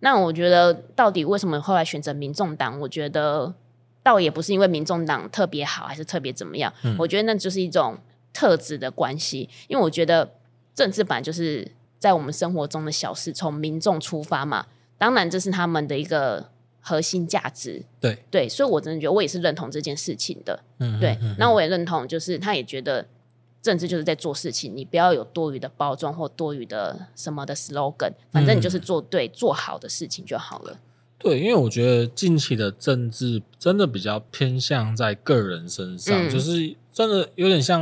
[0.03, 2.77] 那我觉得到底为什么后来选择民众党？
[2.79, 3.53] 我觉得
[4.03, 6.71] 倒也不是因为民众党特别好，还是特别怎么样。
[6.83, 7.97] 嗯，我觉得那就是一种
[8.33, 9.49] 特质的关系。
[9.67, 10.29] 因为我觉得
[10.75, 11.65] 政治版就是
[11.97, 14.65] 在我们生活中的小事，从民众出发嘛。
[14.97, 16.51] 当然，这是他们的一个。
[16.85, 21.17] 核心价值，对对，所以我真的觉得我也是认同这件事情的，嗯，对。
[21.39, 23.07] 那我也认同，就是他也觉得
[23.63, 30.77] 政治就是在做事情，你不要有多余的包装或多余的什么的 slogan，反正你就是做对、嗯、做好的事情就好了。
[31.17, 37.81] 对，因为我觉得近期的政治真的比较偏向在个人身上，嗯、就是真的有点像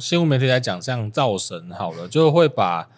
[0.00, 2.88] 新闻媒体来讲，像造神好了，就会把。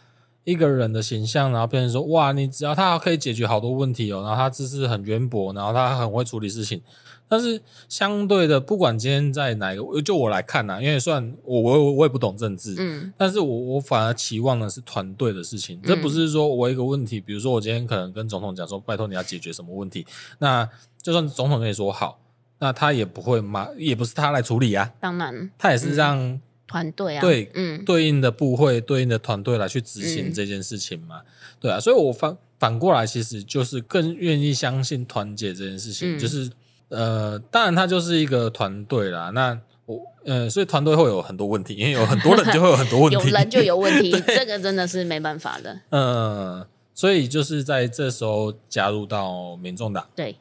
[0.44, 6.82] 一个人的形象，然后变成说，哇，你只要他可以解决好多问题哦，然后他知识很渊博，然后他很会处理事情。
[7.28, 15.80] 但是相对的，不管今天在哪一个，就我来看呐、啊，因为算我我我也不懂政治，嗯，但是我我反而期望的是团队的事情。
[15.82, 20.06] 这不是说我一个问题，比如说我今天可能跟总统讲说，拜托你要解决什么问题，
[20.38, 20.68] 那
[21.02, 22.20] 就算总统跟你说好，
[22.58, 24.92] 那他也不会嘛，也不是他来处理啊。
[25.00, 26.18] 当然，他也是让。
[26.18, 26.40] 嗯。
[26.66, 31.26] 团队啊，对，嗯，对应的部会、对应的团队来去执行这件事情嘛，嗯、
[31.60, 36.50] 对啊，所以我反反过来，其实就是更愿意相信团结这件事情，嗯、就是
[36.94, 39.30] 呃，当然他就是一个团队啦。
[39.34, 45.80] 那我呃，所以团队会有很多问题，因为有很多人就会有很多问题， 有人就有问题， 对这个真的是没办法的。
[45.90, 50.36] 嗯、呃，所以就是在这时候加入到民众党，对，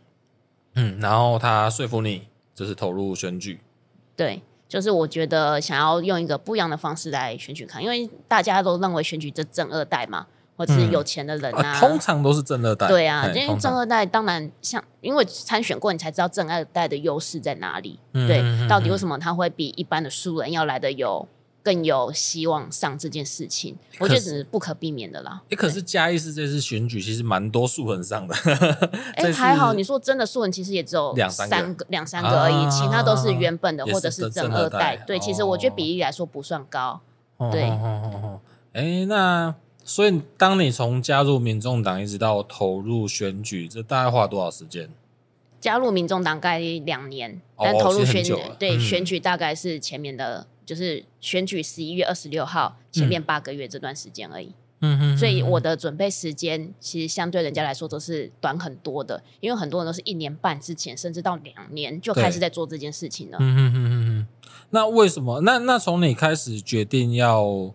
[0.75, 3.59] 嗯，然后他说服你，就是投入选举，
[4.15, 4.41] 对。
[4.65, 10.25] 就是我觉得想要用一个不一样的方式来选举看，因为大家都认为选举这正二代嘛，
[10.55, 12.87] 或者是有钱的人啊，啊通常都是正二代。
[12.87, 17.99] 对啊，因为正二代当然像，因为参选过，你才知道正二代的优势在哪里。
[18.13, 21.27] 嗯、对，到底为什么他会比一般的素人要来的有
[21.63, 23.75] 更有希望上这件事情？
[23.99, 25.41] 我觉得只是不可避免的啦。
[25.49, 28.35] 哎，可是嘉义市这次选举其实蛮多素人上的。
[29.15, 34.97] 哎，还好，你说真的素人其实也只有两三个、两三个而已，啊、其他都是原本的或者是正二代。
[35.07, 37.01] 对，其实我觉得比例来说不算高。
[37.37, 37.63] 哦、对。
[37.63, 39.55] 哎、哦，那。
[39.85, 44.89] 所以，当你从加入民众党一直到投入选举，这大概花多少时间？
[45.59, 54.53] 加入民众党大概两年，哦、但投入选举，对、嗯、选举大概是前面的，就是选举十一月二十六号前面八个月这段时间而已。
[54.79, 63.37] 嗯哼，所以我的准备时间其实相对人家来说都是短很多的，因为很多人都是一年半之前，甚至到两年就开始在做这件事情了。
[63.39, 64.27] 嗯哼哼哼哼。
[64.71, 65.41] 那为什么？
[65.41, 67.73] 那那从你开始决定要？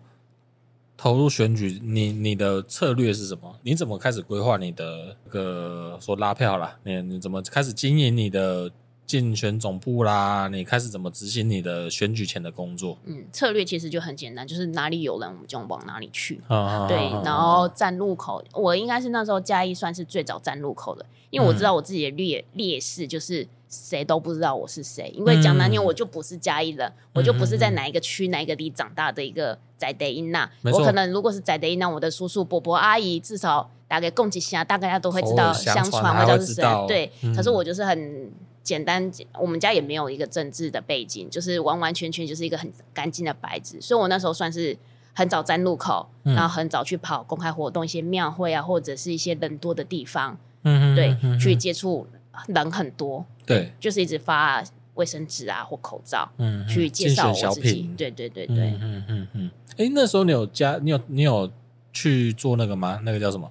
[1.01, 3.55] 投入选举，你你的策略是什么？
[3.63, 6.77] 你怎么开始规划你的个说拉票啦？
[6.83, 8.69] 你你怎么开始经营你的
[9.07, 10.49] 竞选总部啦？
[10.49, 12.97] 你开始怎么执行你的选举前的工作？
[13.05, 16.41] 嗯，策略其实就很简单，就是哪里有人我们就往哪里去。
[16.49, 23.47] 啊、对，啊、然后站路口，我应该是那时候嘉义算是最早站路口的，因为我知道我自己的劣劣势就是。
[23.69, 30.49] 谁都不知道我是谁，因为讲难听，我就不是嘉义人，嗯、我就不是在哪一个区、哪一个里长大的一个在地囡仔。
[30.71, 36.63] 我可能如果是在地囡仔，我的叔叔、伯伯、阿姨，至少大概共几下，大概他都会知道相传，或者是谁。
[36.87, 38.31] 对，嗯、可是我就是很
[38.63, 43.79] 简单，我们家也没有一个政治的背景，就是完完全全就是一个很干净的白纸。
[43.79, 44.75] 所以我那时候算是
[45.13, 52.07] 很早站路口，嗯、然后很早去跑公开活动，一些庙会啊，或者是一些人多的地方，嗯，对，嗯、去接触。
[52.47, 54.63] 人很多，对，就是一直发
[54.95, 61.51] 卫生纸啊或口罩，嗯，去介绍我自己，对对对对，嗯嗯嗯，哎，那时候你有加，你有你有
[61.91, 62.99] 去做那个吗？
[63.03, 63.49] 那个叫什么？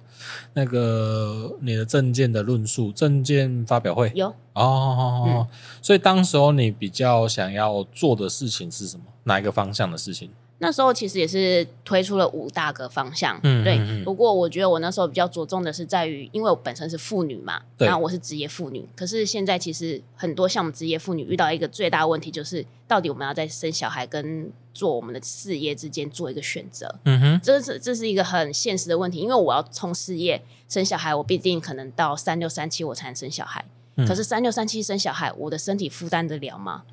[0.53, 4.11] 那个你的证件的论述、证件发表会？
[4.15, 4.33] 有。
[4.53, 5.47] 哦，
[5.81, 9.03] 所以当时候你比较想要做的事情是什么？
[9.23, 10.29] 哪一个方向的事情？
[10.61, 14.03] 那时候其实也是推出了五大个方向，嗯，对。
[14.03, 18.87] 不过我觉得我那时候比较着重的是在于，因为我本身是妇女嘛，对，然后我是职业妇女。
[18.95, 26.93] 可是现在其实很多像我们职业妇女遇到一个最大的问题，就是到底我们要在生小孩跟做我们的事业之间做一个选择。
[27.05, 33.63] 嗯哼，这是这是一个很现实的问题，因为我要冲事业生小孩，我必定可能到三六三七我才能生小孩。
[33.95, 36.83] 嗯，可是三六三七生小孩，我的身体负担得了吗？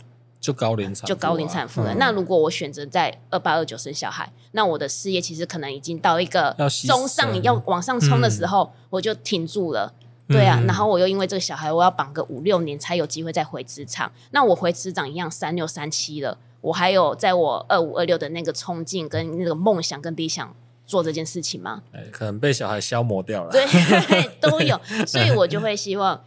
[0.40, 1.92] 就高龄产、啊，就高龄产妇了。
[1.92, 6.54] 嗯、那如果我选择在二八二九生小孩，那我的事业其实可能已经到一个
[6.86, 9.92] 中上要往上冲的时候，嗯、我就停住了。
[10.28, 14.10] 对啊，嗯、然后我又因为这个小孩，我要绑个五六年才有机会再回职场。
[14.30, 21.82] 那我回职场一样三六三七了，我还有在我二五二六的那个冲劲跟那个梦想跟理想做这件事情吗？
[22.12, 23.50] 可能被小孩消磨掉了。
[23.54, 23.64] 对，
[24.40, 26.24] 都有，所以我就会希望，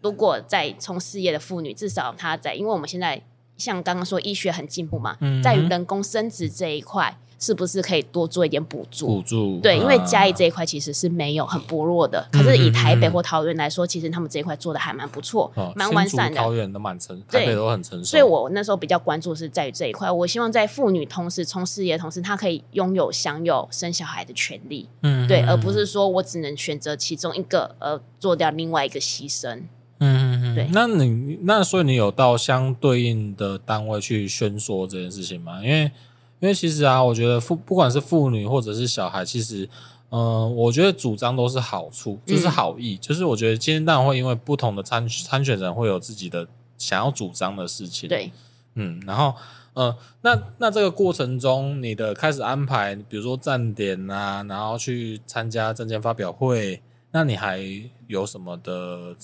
[0.00, 3.22] 如果在冲事业的妇女，至少她在，因为我们现在。
[3.56, 9.06] 像刚刚说医学很进步嘛，嗯、在于人工生殖这一块，是不是可以多做一点补助？
[9.06, 16.40] 补助对，啊、因为嘉义这一块其实是没有很薄弱的，可是以台北或桃园来说，其实他们这一块做的还蛮不错，蛮、哦、完善的。
[16.40, 18.04] 桃园都蛮成，台北都很成熟。
[18.04, 29.62] 所以我那时候比较关注是在于这一块，我希望在妇女同时从事业同时，她可以拥有享有生小孩的权利，嗯哼，对，而不是说我只能选择其中一个而做掉另外一个牺牲。
[29.98, 35.62] 嗯，对，那你那所以你有到相对应的单位去宣说这件事情吗？
[35.62, 35.82] 因为
[36.40, 39.68] 因为其实啊，我觉得妇不管是妇女或者是小孩，其实
[40.10, 46.46] 嗯、呃，我觉得主张都是好处，就是好意，嗯、就是我觉得今天当然会因为不同的参参选人会有自己的
[46.76, 48.30] 想要主张的事情，对，
[48.74, 49.34] 嗯，然后
[49.74, 56.82] 呃，那那这个过程中，你的开始安排，比如说站点啊，然后去参加证件发表会，
[57.12, 57.60] 那你还
[58.06, 59.14] 有什么的？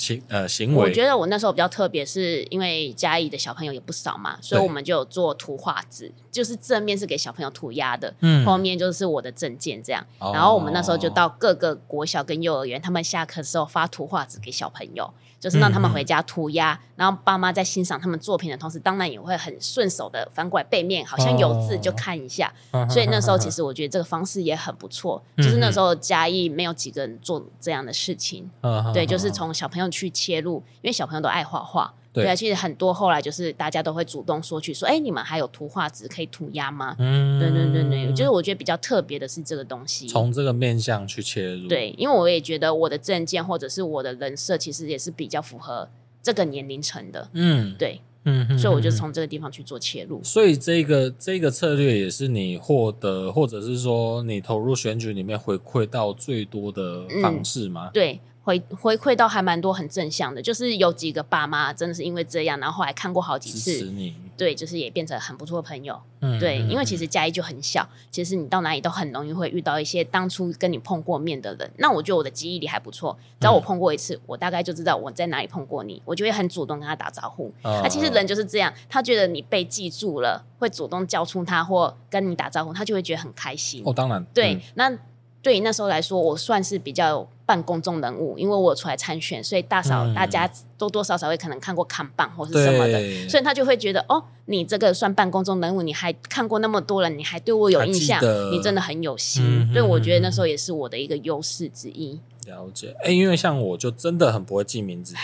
[0.00, 10.04] 行呃行为，我觉得我那时候比较特别，是因为嘉义的小朋友也不少嘛，所以我们就有做图画纸，就是正面是给小朋友涂鸦的，嗯，后面就是我的证件这样。
[10.18, 15.12] 哦、然后我们那时候就到各个国小跟幼儿园，他们下课的时候发图画纸给小朋友。
[15.40, 22.52] 就是让他们回家涂鸦，嗯、然后爸妈在欣赏他们作品的同时，当然也会很顺手的翻过来背面，好像有字就看一下。
[22.72, 25.22] 哦、所以那时候其实我觉得这个方式也很不错。
[25.36, 31.94] 嗯、就是那时候嘉义没有几个人做这样的事情，嗯、对，就是从小朋友去切入，因为小朋友都爱画画。
[32.12, 36.96] 对啊，其实很多后来就是大家都会主动说去说，哎，你们还有图画纸可以涂鸦吗？
[36.98, 41.68] 嗯，对对对对，就是我觉得比较特别的是这个东西，从这个面向去切入。
[41.68, 45.88] 对，因为我也觉得我的证件或者是我的人设，其实也是比较符合
[46.22, 47.28] 这个年龄层的。
[47.32, 48.00] 嗯，对。
[48.24, 50.22] 嗯哼，所以我就从这个地方去做切入。
[50.22, 57.88] 所以这个这个策略也是你获得，或者是说你投入选举里面回馈到最多的方式吗？
[57.88, 58.20] 嗯、对。
[58.50, 63.88] 回回馈到还蛮多很正向的，就是有几个爸妈真的是因为这样，然后后来看过好几次，
[64.36, 66.00] 对，就是也变成很不错的朋友。
[66.20, 71.70] 嗯，对，因为其实嘉义就很小，其实你到哪里都很容易会遇到一些当初跟你碰过面的人。
[71.78, 77.52] 那我觉得我的记忆力还不错，只要我碰过一次，我大概就知道我在哪里碰过你，我就会很主动跟他打招呼。
[77.62, 83.82] 那其实人就是这样，他觉得你被记住了，会主动叫出他或跟你打招呼，他就会觉得很开心。
[83.84, 84.98] 哦，当然，对，那。
[85.42, 90.48] 对于那时候来说，我算是比较半公众人物，因为我出来参选，所以大嫂、嗯、大家
[90.78, 98.22] 多多少少会可能看过看棒或是什么的，所以他就会觉得哦，你这个算半公众人物，你还看过那么多人，你还对我有印象，
[98.52, 99.42] 你真的很有心。
[99.44, 102.20] 嗯、所以我觉得那时候也是我的一个优势之一。
[102.46, 105.16] 了解，哎，因为像我就真的很不会记名字，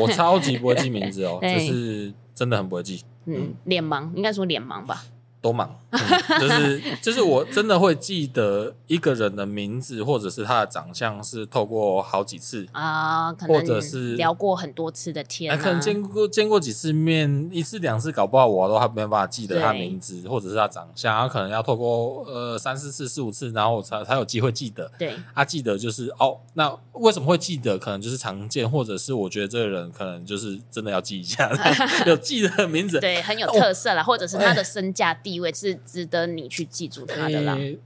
[0.00, 3.02] 我超级不会记名字哦， 就是真的很不会记。
[3.26, 5.04] 嗯，脸盲应该说脸盲吧。
[5.42, 6.00] 都忙，嗯、
[6.40, 24.90] 就是 就是我真的会记得一个人的名字，或者是他的长相，是透过好几次啊，或者是聊过很多次的天、啊，可能见过见过几次面，一次两次，搞不好我都还没办法记得他名字，或者是他长相，然后可能要透过呃三四次、四五次，然后我才才有机会记得。
[24.98, 27.78] 对，他、啊、记得就是哦，那为什么会记得？
[27.78, 31.50] 可能就是常见，或者是我觉得这个人可能就是真的要记一下，
[32.04, 37.78] 有记得名字，对，很有特色啦，哦、或者是他的身价地位是值得你去记住他的啦，欸、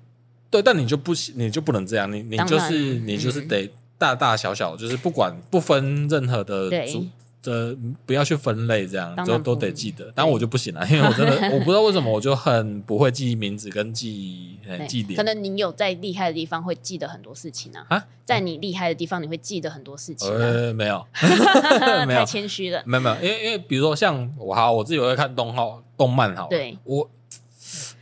[0.51, 3.68] 对，但你就不行，你就不能这样，你你就是你就是得
[3.99, 7.05] 大大小小，就是不管不分任何的组
[7.42, 7.76] 的，
[8.07, 10.11] 不要去分类，这样就都得记得。
[10.14, 14.57] 但我就不行了，因为我真的 我不知道为什么，我就很不会记名字跟记
[14.88, 15.14] 记点。
[15.14, 20.36] 可能你有在厉害的地方会记得很多事情啊，啊在你厉害的地方你会记得很多事情、啊。
[20.38, 21.07] 呃，没有，
[22.07, 22.82] 没有太谦虚了。
[22.86, 27.11] 没有没有，因为因为比如说像我好，我自己会看动画动漫好，对我。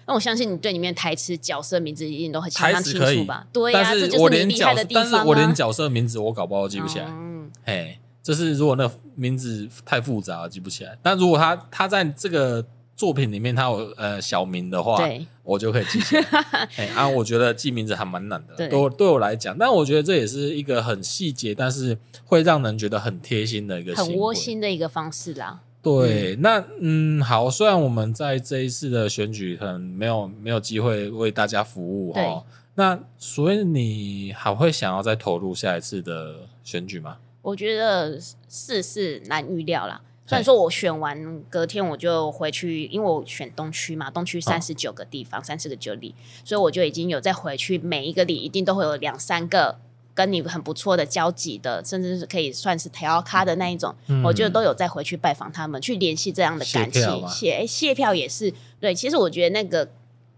[0.06, 3.46] 那我相信你对里面台词、角色名字一定都很相当清楚吧？
[3.52, 5.04] 对呀，这就是你厉害的地方。
[5.10, 7.06] 但是我连角色名字我搞不好记不起来。
[7.08, 10.98] 嗯，嘿，就是如果那名字太复杂，记不起来。
[11.02, 12.64] 但如果他他在这个
[12.96, 14.98] 作品里面他有呃小名的话，
[15.42, 16.22] 我就可以记起来。
[16.76, 19.56] 哎啊，我觉得记名字还蛮难的，对对我来讲。
[19.58, 25.60] 但我觉得这也是一个很细节，但是会让人觉得很贴心的一个、很窝心的一个方式啦。
[25.82, 32.44] 对，那嗯，好，虽然我们在这一次的选举可能没有没有机会为大家服务哈，
[32.76, 37.18] 那所以你还会想要再投入下一次的选举吗？
[37.42, 38.16] 我觉得
[38.48, 40.00] 事事难预料啦。
[40.24, 46.14] 虽然说我选完隔天我就回去，因为我选东区嘛，东区三十九个地方，三十个九里，
[46.44, 49.78] 所以我就已经有再回去，每一个里一定都会有两三个。
[50.14, 57.26] 跟你很不错的交集的，甚至是可以算是调咖的那一种，嗯、我觉得都有再回去拜访他们，去联系这样的感情。
[57.26, 59.88] 谢谢票也是对，其实我觉得那个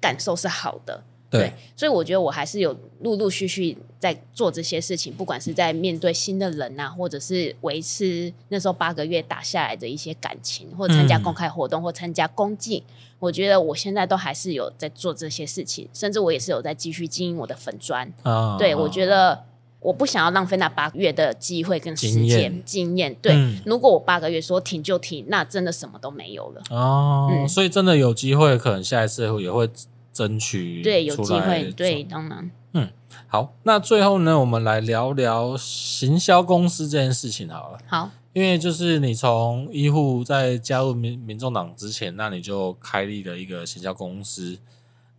[0.00, 12.84] 感受是好的，对，对，所以我觉得我还是有陆陆续续在做这些事情，不管是在面对新的人啊，或者是维持那时候八个月打下来的一些感情，或者参加公开活动，嗯、或参加公祭，
[13.18, 18.12] 我觉得我现在都还是有在做这些事情，甚至我也是有在继续经营我的粉砖。
[18.22, 19.44] 啊，对，我觉得。
[19.84, 23.34] 我不想要浪费那八个月的机会跟时间经验，对。
[23.34, 26.62] 嗯、如果我八个月说停就停，那真的什么都没有了。
[26.70, 29.68] 哦，嗯、所以真的有机会，可能下一次也会
[30.10, 30.80] 争取。
[30.80, 32.50] 对，有机会，对，当然。
[32.72, 32.88] 嗯，
[33.26, 37.78] 好，那最后呢，我们来聊聊行销公司这件事情好了。
[37.86, 44.58] 好，因为就是你从医护在加入民民众党之前，那你就开立了一个行销公司。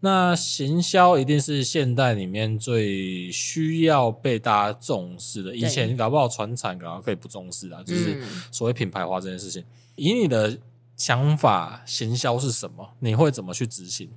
[0.06, 5.56] 那行销一定是现代里面最需要被大家重视的。
[5.56, 9.66] 以前搞不好传产搞不好可以不重视啊，就是所谓品牌化这件事情。
[9.96, 10.60] 以你的
[10.96, 12.88] 想法，行销是什么？
[13.00, 14.12] 你会怎么去执行？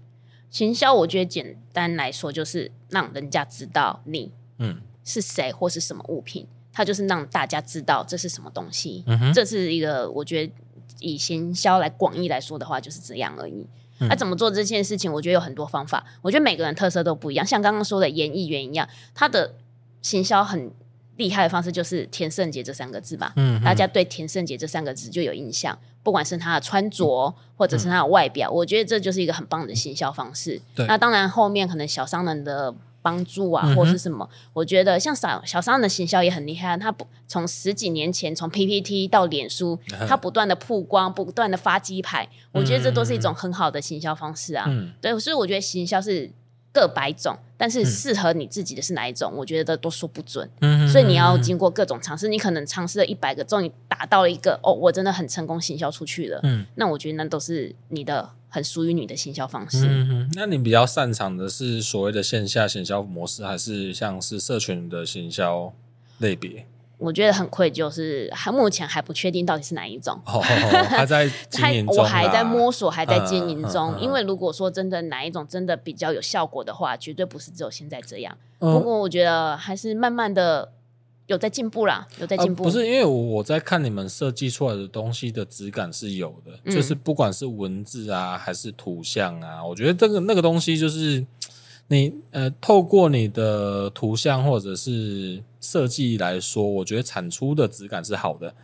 [0.51, 9.05] 行销，我觉得简单来说就是让人家知道你嗯是谁或是什么物品，它就是让大家知道这是什么东西。
[9.07, 10.53] 嗯，这是一个我觉得
[11.01, 13.67] 以行销来广义来说的话，就是这样而已。
[13.99, 15.13] 那、嗯啊、怎么做这件事情？
[15.13, 16.05] 我觉得有很多方法。
[16.23, 19.55] 我觉得每个人特色都不一样，像刚刚说的演艺员一样，他的
[20.03, 20.71] 行销很
[21.17, 23.33] 厉害的方式就是“田圣杰”这三个字吧。
[23.37, 30.61] 嗯，大家对“田圣杰”这三个字就有印象，不管是他的穿着或者是他的外表，嗯、我觉得这就是一个很棒的行销方式。
[30.75, 32.75] 对，那当然后面可能小商人的。
[33.01, 34.29] 帮助啊，或是什么？
[34.31, 36.77] 嗯、我觉得像小小商人的行销也很厉害。
[36.77, 39.79] 他不从十几年前从 PPT 到脸书，
[40.09, 42.29] 他不断的曝光，不断的发鸡排。
[42.53, 44.65] 我觉得这都是一种很好的行销方式啊。
[44.69, 46.31] 嗯、对，所以我觉得行销是
[46.73, 49.33] 各百种，但是适合你自己的是哪一种？
[49.33, 50.49] 嗯、我觉得都说不准。
[50.61, 56.41] 嗯，所以你要经过各种尝试，你可能尝试了一百个，终于达到了一个哦，我真的很成功行销出去了。
[56.43, 59.87] 嗯，那我觉得那都是你的很属于你的行销方式。
[59.87, 65.73] 嗯哼，那你比较擅长的是所谓的线下行销模式，还是像是社群的行销
[66.19, 66.67] 类别？
[66.99, 70.41] 我觉得很愧疚，是还目前还不确定到底是哪一种，哦、
[70.91, 73.95] 还在经营中，我还在摸索，还在经营中。
[73.95, 78.37] 嗯、因为如果说真的哪一种真的比较有效果的话，绝对不是只有现在这样。
[78.59, 80.73] 嗯、不过我觉得还是慢慢的
[81.29, 82.65] 有在进步啦，有在进步。
[82.65, 91.25] 呃、不是因为我在看你们设计出来的东西的质感是有的，嗯、就是不管是文字啊还是图像啊，我觉得这个那个东西就是。
[91.91, 98.55] 你呃，透过你的图像或者是设计来说，我觉得产出的质感是好的。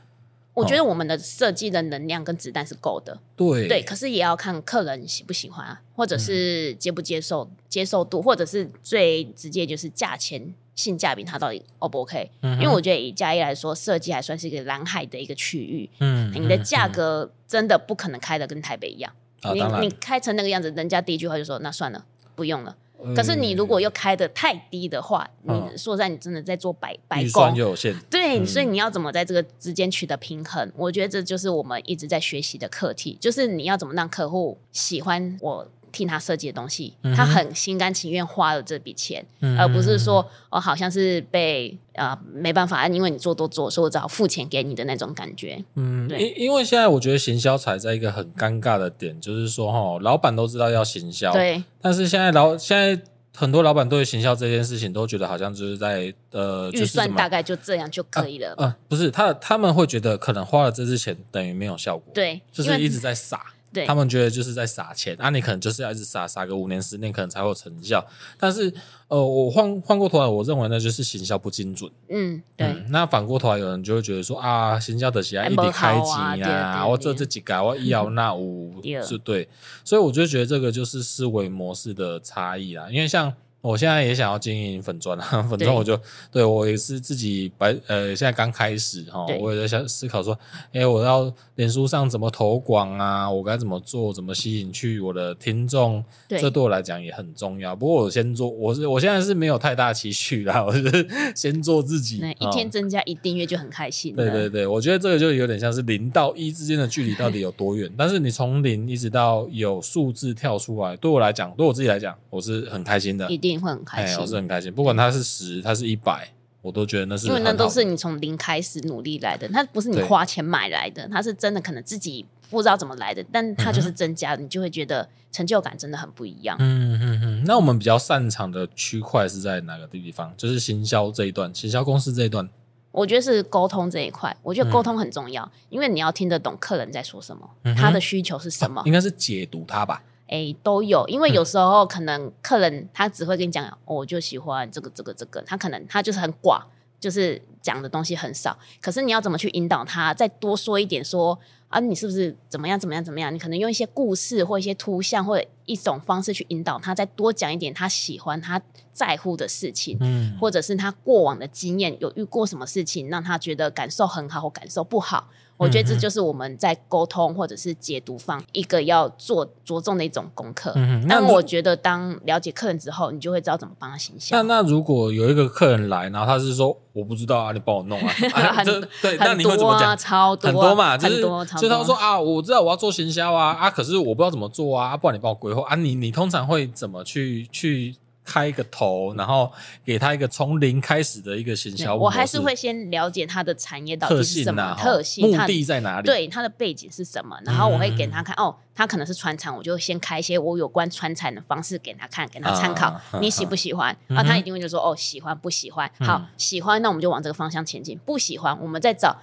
[0.52, 3.18] 我觉得我们的设计的能量跟子弹是够的。
[3.34, 15.88] 对对，可是也要看客人喜不喜欢啊，或者是接不接受、嗯、接受度，或者是最直接就是价钱性价比，它到底 O 不 OK？、嗯、因为我觉得以嘉义来说，设计还算是一个蓝海的一个区域。
[16.00, 19.12] 嗯，你的价格真的不可能开的跟台北一样。
[19.42, 22.04] 嗯、你你开成那个样子，人家第一句话就说：“那算了，
[22.34, 22.76] 不用了。”
[23.14, 27.94] 可是你如果又开的太低的话，嗯、你说实在你真的在做白白工，预算又有限。
[28.10, 30.72] 对，嗯、所以你要怎么在这个之间取得平衡？
[30.74, 35.68] 我觉得这就是我们一直在学习的课题，就是你要怎么让客户喜欢我。
[35.94, 45.64] 替他设计的东西，他很心甘情愿花了这笔钱，嗯、而不是说哦，好像是被啊、呃、没办法，因为你做多做，所以我只好付钱给你的那种感觉。
[45.76, 53.00] 嗯，对，因因为现在我觉得行销踩在一个很尴尬的点，就是说哈，老板都知道要行销，对，但是现在老现在
[53.36, 58.50] 很多老板对行销这件事情都觉得好像就是在呃预算大概就这样就可以了。
[58.50, 63.40] 啊呃、不是他他们会觉得可能花了这支钱等于没有效果，对，就是一直在撒。
[63.74, 68.02] 对他们觉得就是在撒钱，那、啊、你可能就是要一直撒撒个五年十年，可能才会有成效。
[68.38, 68.72] 但是，
[69.08, 71.90] 呃，我换换过头来，我认为那就是行销不精准。
[72.08, 72.68] 嗯，对。
[72.68, 79.48] 嗯、那反过头来，有人就会觉得说啊，行销的起来一笔开机啊，我这这几个我一摇那五 是对。
[79.84, 83.34] 所以我就觉得这个就是思维模式的差异啦，因为像。
[83.64, 90.38] 我现在也想要经营粉砖啊， 粉砖我就对，对我也是自己白呃，现在刚开始哈，我也在想思考说，
[90.72, 93.30] 哎、欸，我要脸书上怎么投广啊？
[93.30, 94.12] 我该怎么做？
[94.12, 96.04] 怎么吸引去我的听众？
[96.28, 97.74] 这对我来讲也很重要。
[97.74, 102.16] 不过我先做，我是我现在是没有太大期许啦， 我是先做自己。
[102.38, 104.14] 一天增加一订阅就很开心。
[104.14, 107.90] 对对对，我觉得这个就有点像是零到一之间的距离到底有多远？
[107.96, 113.30] 但是你从零一直到有数字跳出来，对我来讲，对我自己来讲，我是很开心的。
[113.30, 113.53] 一定。
[113.60, 114.72] 会很开心，我是很开心。
[114.72, 116.28] 不管他是十，他是一百，
[116.62, 126.56] 我都觉得那是因为那都是你从零开始努力来的，他不是你花钱买来的，他是真的可能自己不知道怎么来的，但他就是增加的，你就会觉得成就感真的很不一样。
[126.60, 127.44] 嗯嗯嗯。
[127.44, 130.32] 那我们比较擅长的区块是在哪个地方？
[130.36, 132.48] 就是行销这一段，行销公司这一段，
[132.90, 134.34] 我觉得是沟通这一块。
[134.42, 140.02] 我觉得沟通很重要，因为你要听得懂客人在说什么，他的需求是什么，应该是解读他吧。
[140.26, 146.62] 哎，都有，因为有时候可能客人他只会跟你讲，哦，我就喜欢这个这个这个，他可能他就是很寡，
[146.98, 148.58] 就是讲的东西很少。
[148.80, 153.32] 可是你要怎么去引导他，再多说一点说，说啊，你是不是怎么样怎么样怎么样？
[153.34, 158.60] 你可能用一些故事或一些图像或者一种方式去引导他，再多讲一点他喜欢他
[158.92, 165.28] 在乎的事情，嗯，或者是他过往的经验有遇过什么事情让他觉得感受很好或感受不好。
[165.56, 170.72] 我觉得这就是我们在沟通或者是解读方一个要做着重的一种功课。
[170.74, 174.46] 嗯哼，那我觉得当了解客人之后，你就会知道怎么帮他形象。
[174.46, 178.08] 那那如果有一个客人来，然后他是说我不知道啊，你帮我弄啊，
[178.52, 178.64] 很
[179.00, 179.96] 对，那你会怎么讲？
[179.96, 181.20] 超多，很多嘛，就是
[181.60, 185.76] 就他说啊，我知道我要做行销啊啊，可是我不知道怎么做啊，不然你帮我规划啊。
[185.76, 187.94] 你你通常会怎么去去？
[188.24, 189.52] 开一个头，然后
[189.84, 191.94] 给他一个从零开始的一个行销。
[191.94, 196.06] 我还是会先了解他的产业到底是什么特性，目的在哪里？
[196.06, 197.38] 对，他的背景是什么？
[197.44, 202.98] 然后我会给他看，哦，他可能是川产，我就先开一些我有关川产的方式给他看，给他参考。
[203.20, 203.94] 你喜不喜欢？
[204.08, 205.90] 啊，他一定会就说，哦，喜欢不喜欢？
[206.00, 207.98] 好，喜欢，那我们就往这个方向前进。
[208.06, 209.16] 不喜欢，我们再找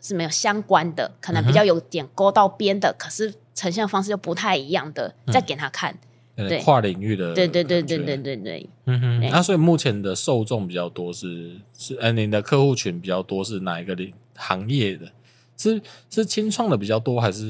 [0.00, 5.98] 是没有相关的，可能比较有点勾到边的，可是呈现方式又不太一样的，再给他看。
[6.46, 15.06] 对跨领域的，对对对对对对对，嗯哼，那所以目前的受众比较多是是，呃，你的客户群比较多是哪一个领行业的？
[15.56, 17.42] 是是清创的比较多，还是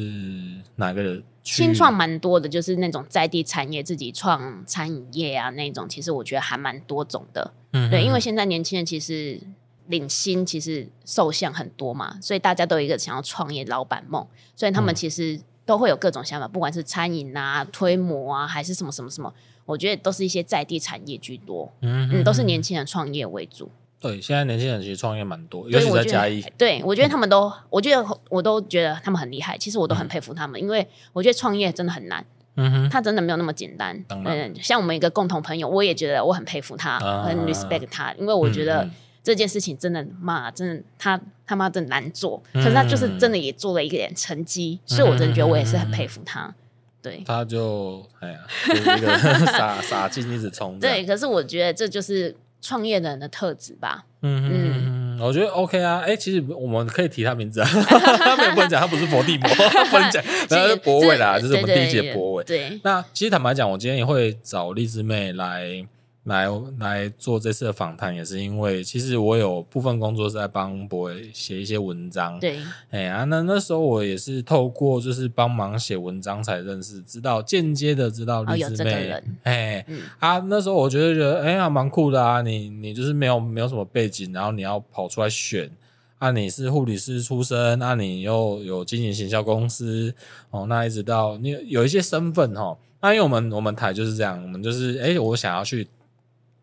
[0.76, 1.22] 哪个？
[1.42, 7.52] 青创蛮多的，就是那种在地产业自己创餐饮业啊，那种其实我觉得还蛮多种的。
[7.72, 9.40] 嗯，对，因为现在年轻人其实
[9.88, 14.26] 领薪其实受限很多嘛，所以大家都有一个想要创业老板梦，
[14.56, 15.38] 所以他们其实。
[15.68, 19.30] 都会有各种想法，不管是餐饮啊、推模啊，还是什么什么什么，
[19.66, 23.70] 我觉得都是一些在地产业居多，嗯嗯，都是年轻人创业为主。
[24.00, 26.42] 对，现在年轻人其实创业蛮多，尤其在嘉义。
[26.56, 29.58] 对，我觉得他们都，我觉得我都觉得他们很厉害。
[29.58, 32.24] 其实我都很佩服他们，嗯、因为我觉得创业真的很难。
[32.56, 34.02] 嗯哼，他真的没有那么简单。
[34.08, 38.88] 嗯，像我们一个共同朋友，我也觉得我很佩服他，啊、很 respect 他，因为我觉得
[39.28, 46.54] 这件事情真的妈，真的他他妈真的难做，可是他就是真的也做了一点成绩，嗯、所以我真的觉得我也是很佩服他。
[47.02, 49.18] 对，他就哎呀，就是、一个
[49.52, 50.80] 傻傻劲一直冲。
[50.80, 52.34] 对，可是我觉得这就是。
[52.60, 59.48] 创业的人的特质吧，嗯嗯嗯，我觉得 OK 啊，哎，其实我们可以提他名字啊，他 没有不能讲他不是佛地魔，
[59.92, 60.20] 不能讲，
[60.50, 62.42] 他是博伟啦，就是我们第一届博伟。
[62.42, 65.86] 对，那其实坦白讲，我今天也会找荔枝妹来。
[66.28, 66.46] 来
[66.78, 72.38] 来做这次的访谈，也是因为其实我有部分工作是在帮博伟写一些文章。
[72.38, 72.58] 对，
[72.90, 79.10] 哎呀、啊，那那时候我也是透过就是帮忙写文章才认识，知道间接的知道荔枝妹。
[79.10, 85.70] 哎、哦欸嗯、啊，那时候我觉得觉得哎呀蛮酷的啊，你你就是没有没有什么背景，然后你要跑出来选
[86.18, 90.14] 啊，你是护理师出身，啊，你又有经营行销公司
[90.50, 95.88] 哦，那一直到你有一些身份哈，那因为我们我们台就是这样，我们就是哎、欸，我想要去。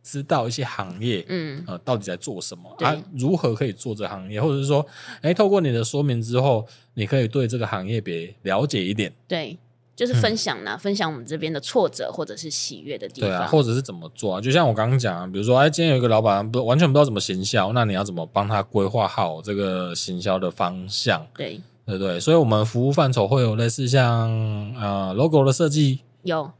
[0.05, 2.71] 知道一些行业，嗯，呃，到底在做什么？
[2.77, 4.39] 对啊，如何可以做这行业？
[4.39, 4.85] 或者是说，
[5.21, 9.11] 哎，透过你的说明之后，你可以对这个行业别了解一点。
[9.27, 9.57] 对，
[9.95, 13.29] 就是分享呢，嗯、分享我们这边的挫折或者是喜悦的地方。
[13.31, 14.39] 对啊，或者是怎么做啊？
[14.39, 21.25] 就像我刚刚讲啊，比如说，哎，今天有一个老板不完全不知道怎么行销，那你要怎么帮他规划好这个行销的方向？
[21.35, 22.19] 对，对对。
[22.19, 24.29] 所以，我们服务范畴会有类似像
[24.79, 26.51] 呃 logo 的设计有。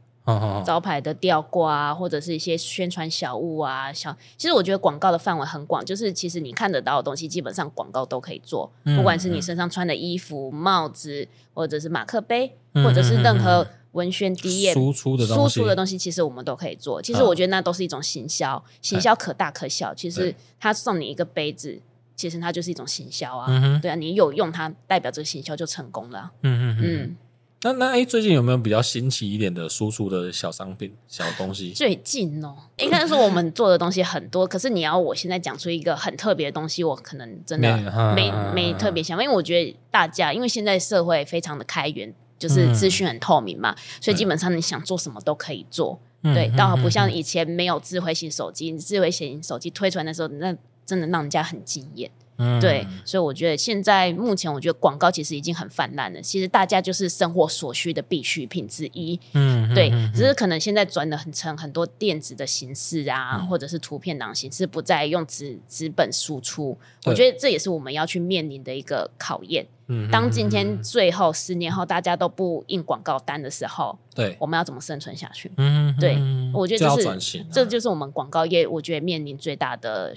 [0.64, 17.00] 招牌的吊挂啊，或者是一些宣传小物啊，小其实我觉得广告的范围很广，就是其实你看得到的东西，基本上广告都可以做，嗯、不管是你身上穿的衣服、帽子，或者是马克杯，嗯、或者是任何文宣第一页输出的输出的东西，其实我们都可以做。
[17.00, 19.94] 其实我觉得那都是一种行销，行销可大可小。
[19.94, 21.80] 其实他送你一个杯子，
[22.16, 23.46] 其实它就是一种行销啊。
[23.48, 26.32] 嗯、对啊，你有用它，代表这个行销就成功了。
[26.42, 27.16] 嗯嗯嗯。
[27.62, 31.72] 那那哎，最近有没有比较新奇一点的输出的小商品、小东西？
[31.72, 37.76] 最近哦，应该说我们做的东西很多，可是你要我现在讲出一个很特别的东西，我可能真的
[38.14, 45.98] 没没，特别想，因为我觉得大家因为现在社会非常的开源，就是资讯很透明嘛，嗯、所以基本上你想做什么都可以做。
[46.22, 50.54] 嗯、对，倒不像以前没有智慧型手机，智慧型手机推出来的时候，那
[50.84, 52.10] 真的让人家很惊艳。
[52.38, 56.20] 嗯，对，所以我觉得现在目前，我觉得广告其实已经很泛滥了。
[56.20, 59.18] 其实大家就是生活所需的必需品之一。
[59.32, 66.76] 嗯，对，嗯、只是可能现在转的很成很多电子的形式啊，嗯、或者是图片档形式，不再用纸纸本输出。
[67.04, 69.66] 我觉得这也是我们要去面临的一个考验。
[69.88, 75.50] 嗯，当今天最后十年后大家都不印广告单的时候，对，我们要怎么生存下去？
[75.56, 76.18] 嗯，对，
[76.52, 80.12] 我觉得就是就这就是我们广告业，我觉得面临最大的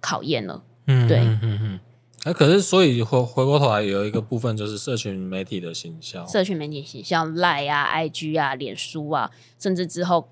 [0.00, 0.62] 考验了。
[0.86, 1.80] 嗯，对，嗯嗯
[2.24, 10.28] 嗯，可是所以回回过头来有一个部分就是社群媒体的行销，社群媒体行销，Line 啊、IG 啊、脸书啊，甚至之后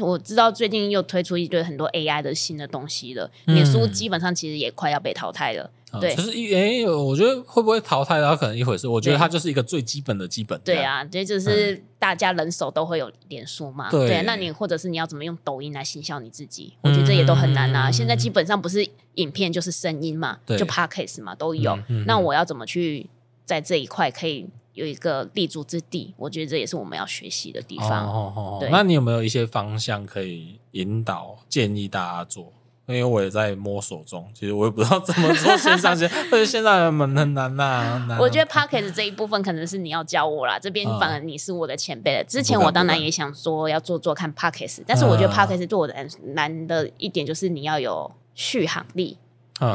[0.00, 5.70] 我知道最近又推出一堆很多 AI 的新的东西了，嗯、脸书基本上其实也快要被淘汰了。
[5.98, 8.86] 对，就是一哎，我觉得会不会淘汰它可能一回事。
[8.86, 10.60] 我觉得它就是一个最基本的基本。
[10.64, 13.90] 对啊，这就是大家人手都会有脸书嘛。
[13.90, 16.74] 对，那你或者是你要怎么用抖音来行销你自己？
[16.82, 17.90] 我觉得这也都很难啊。
[17.90, 21.78] 现在基本上不是影片就是声音嘛，就 Podcast 嘛都有。
[22.06, 23.08] 那我要怎么去
[23.44, 26.14] 在这一块可以有一个立足之地？
[26.16, 28.06] 我觉得这也是我们要学习的地方。
[28.06, 32.52] 哦哦，那你有没有一些方向可以引导建议大家做？
[32.90, 38.18] 因为我也在摸索中，其实我也不知道怎么做线上线， 而且线上很很难呐、啊。
[38.20, 42.24] 我觉得 Podcast 这一部分可能是你要教我啦，这边反而你是我的前辈了。
[42.24, 45.94] 之前我当然也想说要做做看 Podcast，但是我觉得 Podcast 对我的
[46.34, 49.16] 难的一点就是你要有续航力，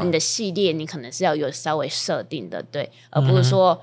[0.04, 3.80] 你的系列你可能是要有稍微设定的，对，而不是说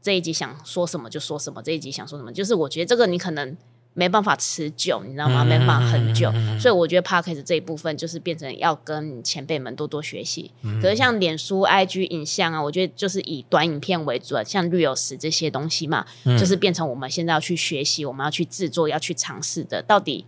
[0.00, 3.56] 这一集想说什么就说什么，这一集想说什么，就是我觉得这个你可能。
[3.98, 5.42] 没办法持久，你知道吗？
[5.42, 10.52] 没办法很久，嗯、所以我觉得 Podcast 这一部分就是变成要跟前辈们多多学习。
[10.60, 19.80] 嗯、可是像脸书、IG 影像啊，我觉得就是以短影片为主，像 Reels 这些东西嘛，嗯、就是变成我们现在要去学习，我们要去制作、要去尝试的。
[19.80, 20.26] 到底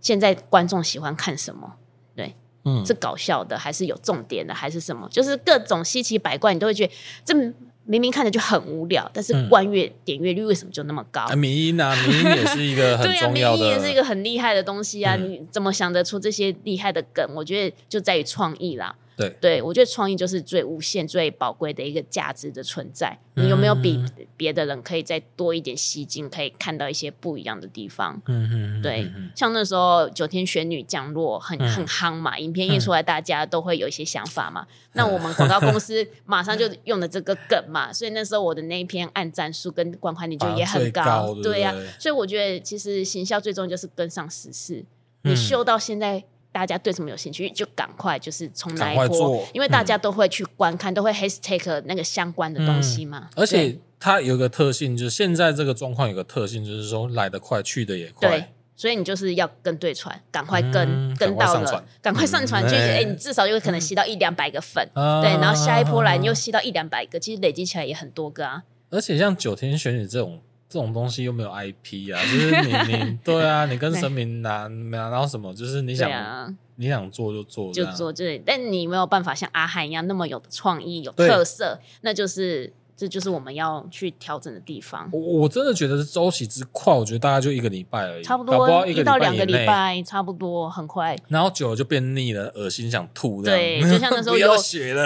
[0.00, 1.76] 现在观众喜欢看什么？
[2.16, 2.34] 对，
[2.64, 5.08] 嗯，是搞笑的，还是有重点的，还是什么？
[5.08, 6.92] 就是各种稀奇百怪，你都会觉得
[7.24, 7.54] 这。
[7.86, 11.26] 明明看着就很无聊，但是观阅点阅率为什么就那么高？
[11.36, 15.16] 迷因啊， 迷音也是一个很重要的，对啊，迷音也是一个很厉害的东西啊！
[15.16, 17.28] 你怎么想得出这些厉害的梗？
[17.34, 18.94] 我觉得就在于创意啦。
[19.16, 23.18] 对，对我觉得创意就是最无限、最宝贵的一个价值的存在。
[23.36, 24.00] 你有没有比
[24.36, 28.20] 别的人可以再多一点吸睛，可以看到一些不一样的地方？
[28.26, 29.10] 嗯嗯，对。
[29.34, 34.66] 像那时候九天玄女降落很很夯嘛，影片一出来，大家都会有一些想法嘛。
[34.94, 41.34] 那我们广告公司马上就用了这个梗嘛，所以那时候我的那一篇按赞数跟观看率就也很高。
[41.42, 44.84] 对呀，所以我觉得其实行销最终就是跟上时事。
[45.22, 46.22] 你秀到现在，
[46.54, 53.28] 大家对什么有兴趣，就赶快就是从那一波，因为大家都会去观看，都会 hashtag 那个相关的东西嘛。
[53.34, 58.28] 而且它有个特性，就是现在这个状况有个特性，就是说来得快，去得也快。
[58.28, 58.44] 对，
[58.76, 62.76] 所以你就是要跟对船，赶快跟跟到了，赶快上船去。
[62.76, 68.62] 哎，你至少有可能吸到一两百个粉，对，然后下一波来你又吸到一两百个，其实累积起来也很多个啊。
[68.90, 70.40] 而且像九天玄女这种。
[70.74, 73.46] 这种东西又没有 IP 啊，就是你你 对。
[73.46, 82.72] 啊，你跟神明拿拿然后什么，就是你想、啊、你想做就做就做这，但你没有办法像阿汉一样那么有创意有特色，那就是。
[82.96, 85.08] 这就是我们要去调整的地方。
[85.12, 91.16] 我我真的觉得是周期之快，我觉得大概就一个礼拜而已，差不多一到两个礼拜，差不多很快。
[91.28, 93.42] 然后久了就变腻了，恶心想吐。
[93.42, 94.48] 对，就像那时候 游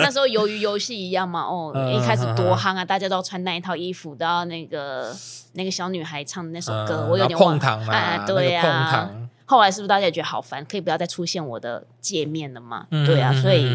[0.01, 1.43] 那时候鱿鱼游戏一样嘛。
[1.43, 5.15] 哦，一开始多夯啊，大家都要穿那一套衣服，都要那个
[5.55, 7.67] 那个小女孩唱的那首歌，我有点忘了。
[7.91, 9.11] 啊，对呀。
[9.49, 10.63] 后来是不是大家也觉得好烦？
[10.67, 12.87] 可以不要再出现我的界面了吗？
[12.91, 13.67] 对啊，所以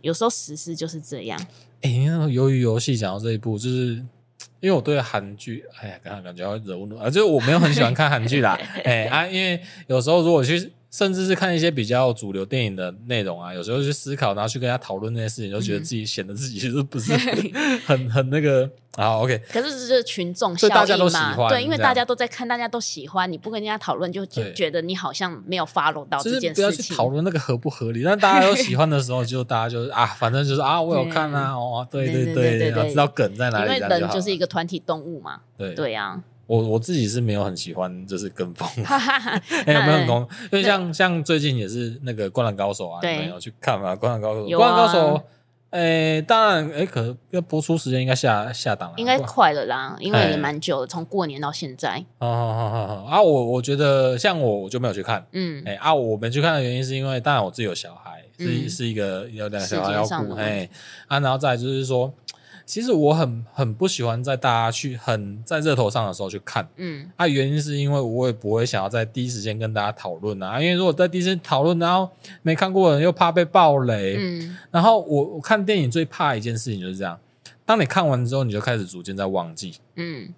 [0.00, 1.40] 有时候实施就是这样。
[1.82, 3.94] 哎，那个鱿鱼游戏讲到这一步，就是
[4.60, 8.58] 因为我对韩剧，哎呀，刚刚感觉要惹怒啊，就是我没有很喜欢看韩剧啦。
[8.84, 10.72] 哎啊，因为有时候如果去。
[10.92, 17.12] 甚至是看一些比较主流电影的内容啊，有时候去思考，然后去跟他讨论那些事情，就觉得自己显得自己其实不是
[17.86, 18.68] 很很那个
[19.00, 19.18] 啊。
[19.18, 21.48] OK，可是这是群众效应嘛？
[21.48, 26.54] 对，因为大家都在看，大家都喜欢，你不跟人家讨论，就就觉得你好像没有 follow 到这件事情。
[26.54, 35.40] 不要去讨论那个合不合理， 但大家都喜欢的时候，就大家就是啊，反正就是啊，我有看啊，哦，对对对对，知道梗在哪里，因为人就是一个团体动物嘛。
[35.56, 36.22] 对对啊。
[36.46, 38.68] 我我自己是没有很喜欢，就是跟风，
[39.64, 40.28] 没， 有没有很红？
[40.50, 44.44] 因为像像最近也是那个《灌篮高手》啊，没有去看嘛，《灌篮高手》。
[44.56, 45.14] 《灌篮高手》
[45.70, 52.04] 哎，当然，诶，可能要播出时间应该下下档了，应该快了啦，因为也蛮久了，从过年到现在。
[52.18, 60.68] 哦哦哦啊，我我觉得像我我就没有去看，嗯，诶啊，我没去看的原因是因为，当然我自己有小孩，是是一个有两个小孩要顾，哎
[61.06, 62.12] 啊，然后再就是说。
[62.70, 72.08] 其实我很很不喜欢在大家去很在热头上的时候去看，嗯，啊，原因是因为我也不会想要在第一时间跟大家讨论啊，因为如果在第一时间讨论，然后
[72.42, 77.18] 没看过的人又怕被暴雷，嗯，然后我我看电影最怕一件事情就是这样，
[77.66, 80.32] 当你看完之后，你就开始逐渐在忘记，嗯。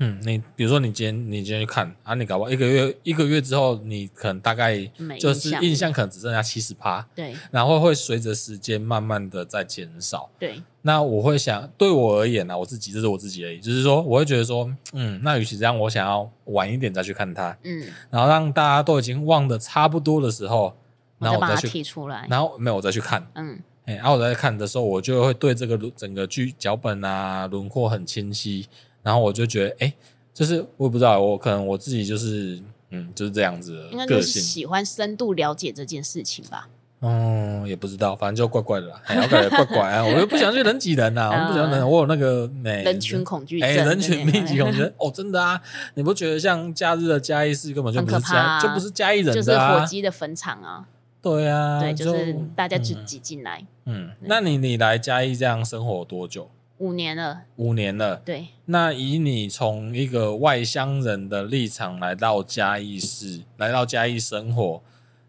[0.00, 4.78] 嗯，你比如说你今天你今天去看啊，你搞不好一个月一个月之后，你可能大概
[5.18, 10.62] 就是印象可能只剩下七十趴，对，然后会随着时间慢慢的在减少，对。
[10.82, 20.74] 那我会想，对我而言呢，我自己这是我自己而已，就是说我会觉得说，嗯，那与其这样，我想要晚一点再去看它，嗯，然后让大家都已经忘得差不多的时候，
[21.18, 28.68] 然后我再去提出来，然后没有我再去看，嗯，哎，然后我再看的时候，我就会对这个整个剧脚本啊轮廓很清晰。
[29.08, 29.94] 然后我就觉得，哎，
[30.34, 36.68] 就是我也不知道，我可能我自己就是，嗯，就是这样子的个性，应该就是喜欢深度了解这件事情吧。
[37.00, 45.58] 嗯，也不知道，反正就怪怪的啦，我感觉怪怪啊，我又不想去人挤人呐，我不想人，我有那个人群恐惧症，哎，人群密集恐惧症， 哦，真的啊，
[45.94, 50.86] 你不觉得像假日的嘉义市根本就不是嘉，就不是嘉义人，就是火鸡的坟场啊。
[51.22, 53.64] 对啊，对，就是大家就挤进来。
[53.86, 56.50] 嗯，那你你来嘉义这样生活多久？
[56.78, 58.16] 五年了，五年了。
[58.24, 64.80] 对，那以你从一个外乡人的立场来到嘉义市，来到嘉义生活，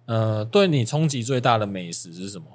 [0.05, 2.45] 呃，对你冲击最大的美食是什么？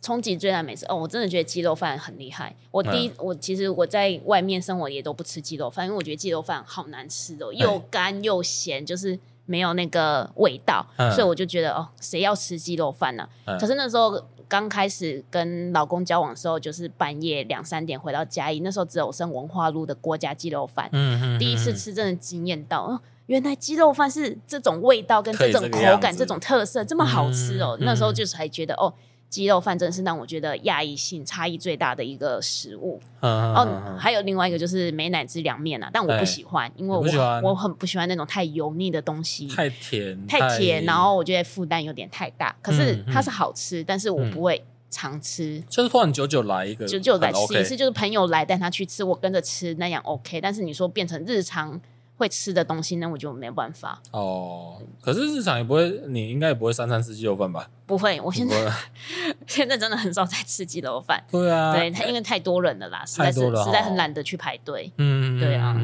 [0.00, 2.56] 冲击最大的美食哦，我真的觉得鸡肉饭很厉害。
[2.70, 13.28] 我第一，嗯、我其实我在外面生活也都不吃鸡肉饭，因为我觉得鸡肉饭好难吃哦，又干又咸，就是没有那个味道，嗯、所以我就觉得哦，谁要吃鸡肉饭呢？
[13.44, 13.56] 啊？
[13.56, 14.18] 嗯、可是那时候。
[14.50, 20.88] 刚开始跟老公交往的时候，就是半夜两三点回到家里，那时候只有剩文化路的郭家鸡肉饭。
[20.90, 27.76] 嗯嗯，第一次吃真的惊艳到，哦，原来鸡肉饭是这种味道跟这种口感，这，这种特色这么好吃哦。
[27.78, 28.92] 嗯、那时候就是还觉得哦。
[29.30, 33.00] 鸡肉饭真的是让我觉得亚异性差异最大的一个食物。
[33.20, 42.54] 嗯、哦，还有另外一个就是美乃滋凉面啊，但我不喜欢，欸、因为我我很不喜欢那种太油腻的东西，太甜，太甜，然后我觉得负担有点太大。
[42.60, 45.58] 可是它是好吃，嗯、但是我不会常吃。
[45.58, 50.40] 嗯、就是突然久久来一个，久久来吃一次，就是朋友来带他去吃，我跟着吃那样 OK。
[50.40, 51.80] 但是你说变成日常。
[52.20, 54.00] 会吃的东西，那我就没有办法。
[54.12, 57.66] 哦，可是日常也不会，你应该也不会三餐吃鸡肉饭吧？
[57.86, 58.54] 不会，我现在
[59.48, 61.24] 现在真的很少在吃鸡肉饭。
[61.30, 64.92] 对啊，对，因为太多人了啦，实在是实在很懒得去排队。
[64.98, 65.74] 嗯，对啊。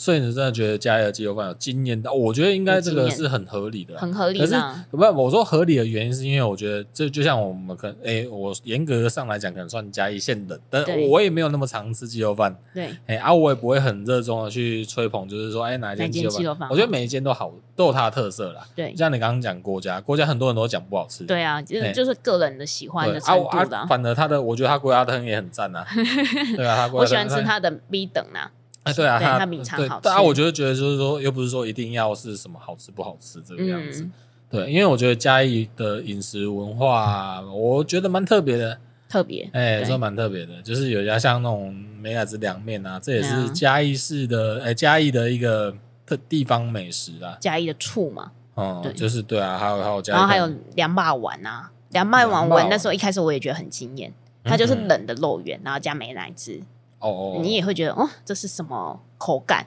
[0.00, 2.10] 所以你真的觉得加一的鸡肉饭有惊艳到？
[2.10, 4.46] 我觉得应该这个是很合理的，很合理的。
[4.46, 12.56] 可是不，我说合理的原因是因为我觉得这就像我们可能，哎，我严格上来讲可能算嘉义县的，但我也没有那么常吃鸡肉饭。
[12.72, 16.66] 对，哎，啊，我也不会很热衷的去吹捧，就是说，哎，哪一间鸡肉饭？
[16.70, 18.66] 我觉得每一间都好，都有它的特色啦。
[18.74, 21.24] 对，像你刚刚讲郭家，郭家很多人都讲不好吃。
[21.24, 23.86] 对啊，就是就是个人的喜欢的程度的。
[23.86, 25.84] 反而他的，我觉得他郭家汤也很赞啊。
[26.56, 28.50] 对啊，他我喜欢吃他的 B 等啊。
[28.84, 30.08] 哎，对啊，对他名产好吃。
[30.08, 34.08] 啊，我觉得觉得就是说，又不是说一定要是什么好吃不好吃这个样子。
[34.50, 38.78] 对，因为我觉得嘉义的饮食文化，我觉得蛮特别的。
[39.08, 45.74] 特别，哎，说蛮特别的，就是有家像那种美乃滋凉面啊，这也是嘉义市的，哎，嘉义的一个
[46.06, 47.36] 特地方美食啊。
[47.40, 54.12] 嘉义的醋嘛，哦，就是对啊，还有还有嘉义，然后还有凉霸丸啊，凉霸丸我那时候一开始我也觉得很惊艳，
[54.44, 56.60] 它就是冷的肉圆，然后加美乃滋。
[57.00, 59.66] 哦哦，你也会觉得哦，这是什么口感？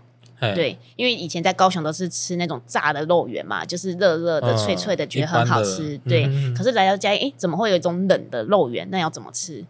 [0.56, 5.98] 对，因为以前在高雄都是吃那种炸的肉圆嘛，就是热热的、脆脆的，觉得很好吃。
[6.00, 8.86] 对，可是来到家，哎，怎么会有一种冷的肉圆？
[8.92, 9.64] 那要怎么吃？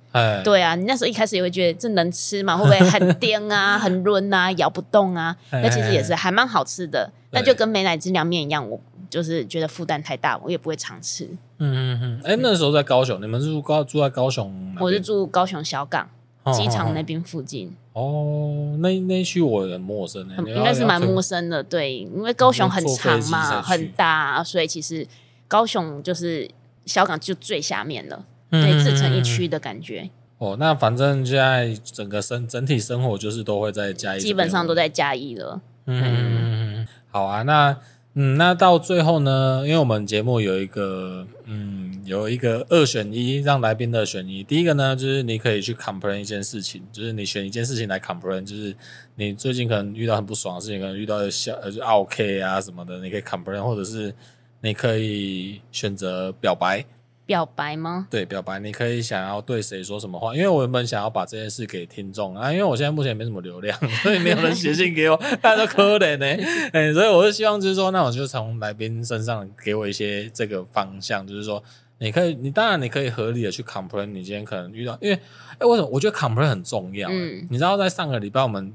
[0.43, 2.57] 对啊，你那时候一开始也会觉得这能吃吗？
[2.57, 5.35] 会不会很颠啊、 很抡啊、咬不动啊？
[5.51, 7.11] 那其实也是还蛮好吃的。
[7.29, 8.79] 那就跟美乃滋凉面一样，我
[9.11, 11.25] 就是觉得负担太大，我也不会常吃。
[11.59, 12.21] 嗯嗯嗯。
[12.23, 14.75] 哎，那时候在高雄，你们是住高住在高雄？
[14.79, 16.09] 我是住高雄小港。
[16.51, 21.63] 机场那边附近哦，那那一区我很陌生呢，应该是蛮陌生的。
[21.63, 25.07] 对，因为高雄很长嘛，很大，所以其实
[25.47, 26.49] 高雄就是
[26.85, 30.09] 小港就最下面了，对，自成一区的感觉。
[30.39, 35.61] 哦，那反正现在整个生整体生活就是都会在嘉义，基本上都在嘉义了。
[35.85, 37.77] 嗯，好啊，那。
[38.15, 39.63] 嗯，那到最后呢？
[39.65, 44.43] 因为我们节目有一个，嗯，有一个二选一，让来宾的选一。
[44.43, 48.75] 第一个呢，就是你可以去 complain 一件事情，就是你选一件事情来 complain，就是
[49.15, 54.13] 你最近可能遇到很不爽的事情，可能遇到小呃就 OK 啊什么的，你可以 complain，或者是
[54.61, 56.85] 你可以选择表白。
[57.25, 58.05] 表白吗？
[58.11, 60.35] 对，表白，你可以想要对谁说什么话？
[60.35, 66.25] 因为我原本想要把这件事给听众啊，因为我现在目前没什么流量， 所以没有人写信给我， 大家都可怜呢。
[66.73, 71.63] 哎，所以我就希望就是说，那我就从来宾身上给我一些这个方向，就是说，
[71.99, 75.19] 你可以，你当然你可以合理的去 complain，你今天可能遇到，因为，
[75.59, 75.87] 哎，为什么？
[75.87, 77.09] 我觉得 complain 很重要。
[77.09, 78.73] 嗯，你知道，在上个礼拜我们。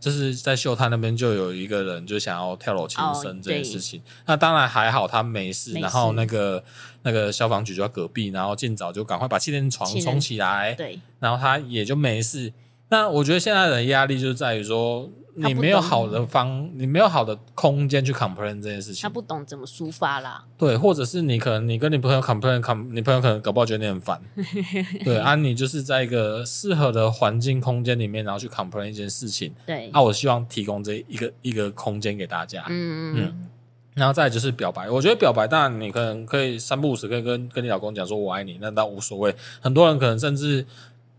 [0.00, 6.62] 就是在秀泰那边就有一个人就想要跳楼轻生这件事情，哦、那当然还好他没事，没事然后那个
[7.04, 12.52] 那个消防局就在隔壁，然后尽早就赶快把气垫床冲起来，对，然后他也就没事。
[12.90, 15.08] 那我觉得现在的压力就在于说。
[15.36, 19.02] 你没有好的方，你没有好的空间去 complain 这件事情。
[19.02, 20.44] 他不懂怎么抒发啦。
[20.56, 24.20] 对，或者是你可能你跟你朋友 complain，com，你朋友可能搞不好觉得你很烦。
[25.04, 29.52] 对啊，你就是在一个适合的环境空间里面，然后去 complain 一件事情。
[29.66, 29.90] 对。
[29.90, 32.64] 啊，我希望提供这一个一个空间给大家。
[32.68, 33.48] 嗯嗯。
[33.94, 39.32] 然后再就是表白，我觉得表白当然你可能可以三不五时可以跟跟你老公讲说我爱你，那倒无所谓。
[39.60, 40.66] 很多人可能甚至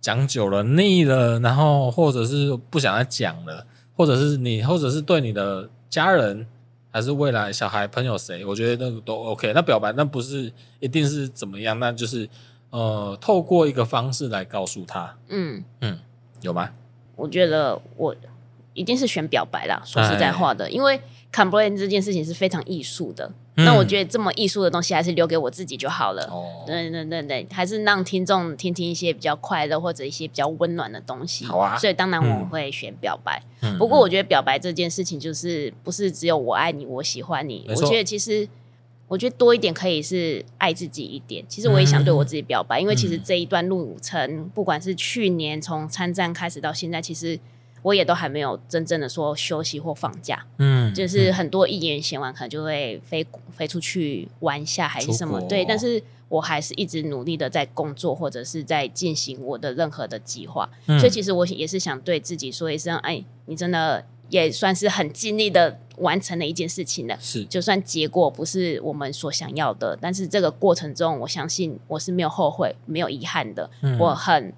[0.02, 3.66] 讲久了腻了，然后或者是不想再讲了。
[3.96, 6.46] 或者是你，或者是对你的家人，
[6.92, 9.52] 还是未来小孩、朋友谁，我觉得那个都 OK。
[9.54, 12.28] 那表白那不是一定是怎么样，那就是
[12.70, 15.18] 呃，透过一个方式来告诉他。
[15.30, 16.00] 嗯嗯，
[16.42, 16.70] 有吗？
[17.16, 18.14] 我觉得我
[18.74, 19.82] 一定是选表白啦。
[19.86, 21.00] 说实在话的，哎、因为
[21.32, 23.32] complain 这件事情是非常艺术的。
[23.58, 26.24] 那我觉得这么艺术的东西还是留给我自己就好了。
[26.32, 31.46] 哦，对对对对，还是让听众听听一些比较快乐或者一些比较温暖的东西。
[31.46, 33.42] 好啊，所以当然我会选表白。
[33.62, 37.66] 嗯，不过我觉得表白这件事情就是不是只有我爱你，我喜欢你。
[37.70, 38.48] 我觉得其实
[39.08, 41.46] 我觉得多一点可以是爱自己一点。
[41.48, 47.40] 其实我也想对我自己表白，因为其实这一段路程，不管是去年从参战开始到现在，其实。
[47.86, 53.24] 我也都还没有真正的说休息或放假，嗯，就是很多艺人写完可能就会飞
[53.56, 74.52] 飞出去玩一下还是什么，对，但是我还是一直努力的在工作或者是在进行我的任何的计划，嗯，所以其实我也是想对自己说一声，哎，你真的也算是很尽力的完成了一件事情了，是，就算结果不是我们所想要的，但是这个过程中，我相信我是没有后悔、没有遗憾的，嗯，我很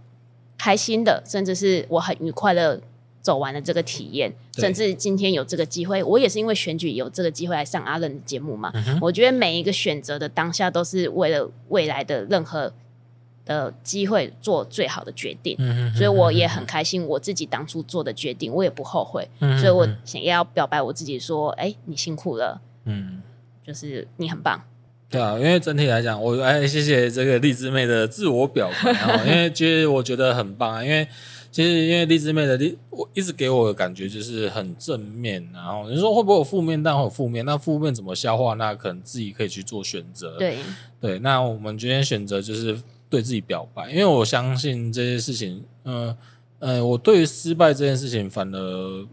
[0.57, 2.81] 开心的，甚至是我很愉快的。
[3.27, 8.71] 走完了这个体验，甚至今天有这个机会，我也是因为选举有这个机会来上阿伦的节目嘛。
[8.73, 12.71] 嗯、我觉得每一个选择的当下，都是为了未来的任何
[13.43, 15.57] 的机会做最好的决定，
[15.93, 19.27] 所以我也很开心我自己当初做的决定，我也不后悔，
[19.59, 23.21] 所以我想要表白我自己说，哎，你辛苦了，嗯，
[23.61, 24.61] 就是你很棒，
[25.09, 31.05] 对啊，因为整体来讲，我哎谢谢这个荔枝妹的自我表白啊，因为其实我觉得很棒啊，因为
[31.57, 36.83] 其实因为荔枝妹的荔，我一直给我的感觉就是很正面，然后你说会不会有负面？
[36.83, 38.53] 但会有负面，那负面怎么消化？
[38.53, 40.57] 那可能自己可以去做选择，对
[41.01, 42.77] 对，那我们今天选择就是。
[43.09, 46.07] 对自己表白，因为我相信这些事情，嗯、
[46.59, 49.07] 呃，呃，我对于失败这件事情反而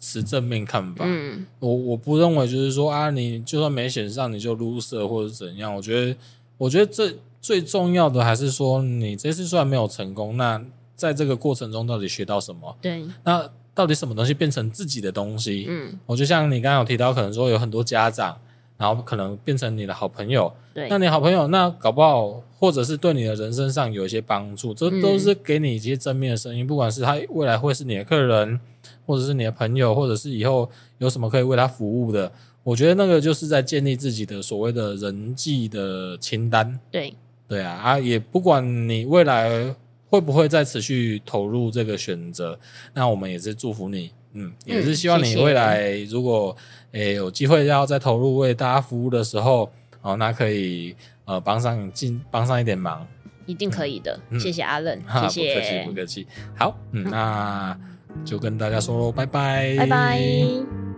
[0.00, 1.04] 持正面看法。
[1.06, 5.72] 嗯，我我不认为就是说啊，你就算没选上，你就 loser 或者怎样。
[5.72, 6.16] 我觉得，
[6.58, 10.60] 我觉得这最重要的还是说，你这次虽然没有成功，那
[11.00, 12.76] 在这个过程中到底学到什么？
[12.82, 15.64] 对，那到底什么东西变成自己的东西？
[15.66, 18.36] 嗯，我就像你刚刚有提到，可能说有很多家长。
[18.80, 26.64] 然后可能变成你的好朋友，对，那你好朋友，那搞不好或者是对你的人生上有一些帮助，这都是给你一些正面的声音。
[26.64, 28.58] 嗯、不管是他未来会是你的客人，
[29.04, 32.32] 或者是你的朋友，或者是以后有什么可以为他服务的，
[32.62, 36.80] 我觉得那个就是在建立自己的所谓的人际的清单。
[36.90, 37.12] 对，
[37.46, 39.76] 对啊，啊，也不管你未来
[40.10, 42.58] 会不会再持续投入这个选择，
[42.92, 44.10] 那我们也是祝福你。
[44.32, 46.56] 嗯，也是希望你未来如果
[46.92, 49.70] 诶、欸、有机会要再投入为大家服务的时候，
[50.02, 50.94] 哦，那可以
[51.24, 53.06] 呃帮上尽帮上一点忙，
[53.46, 54.18] 一定可以的。
[54.30, 56.26] 嗯、谢谢阿任， 哈谢谢，不客气不客气。
[56.56, 57.76] 好，嗯，那
[58.24, 60.89] 就跟大家说喽，拜拜，拜拜。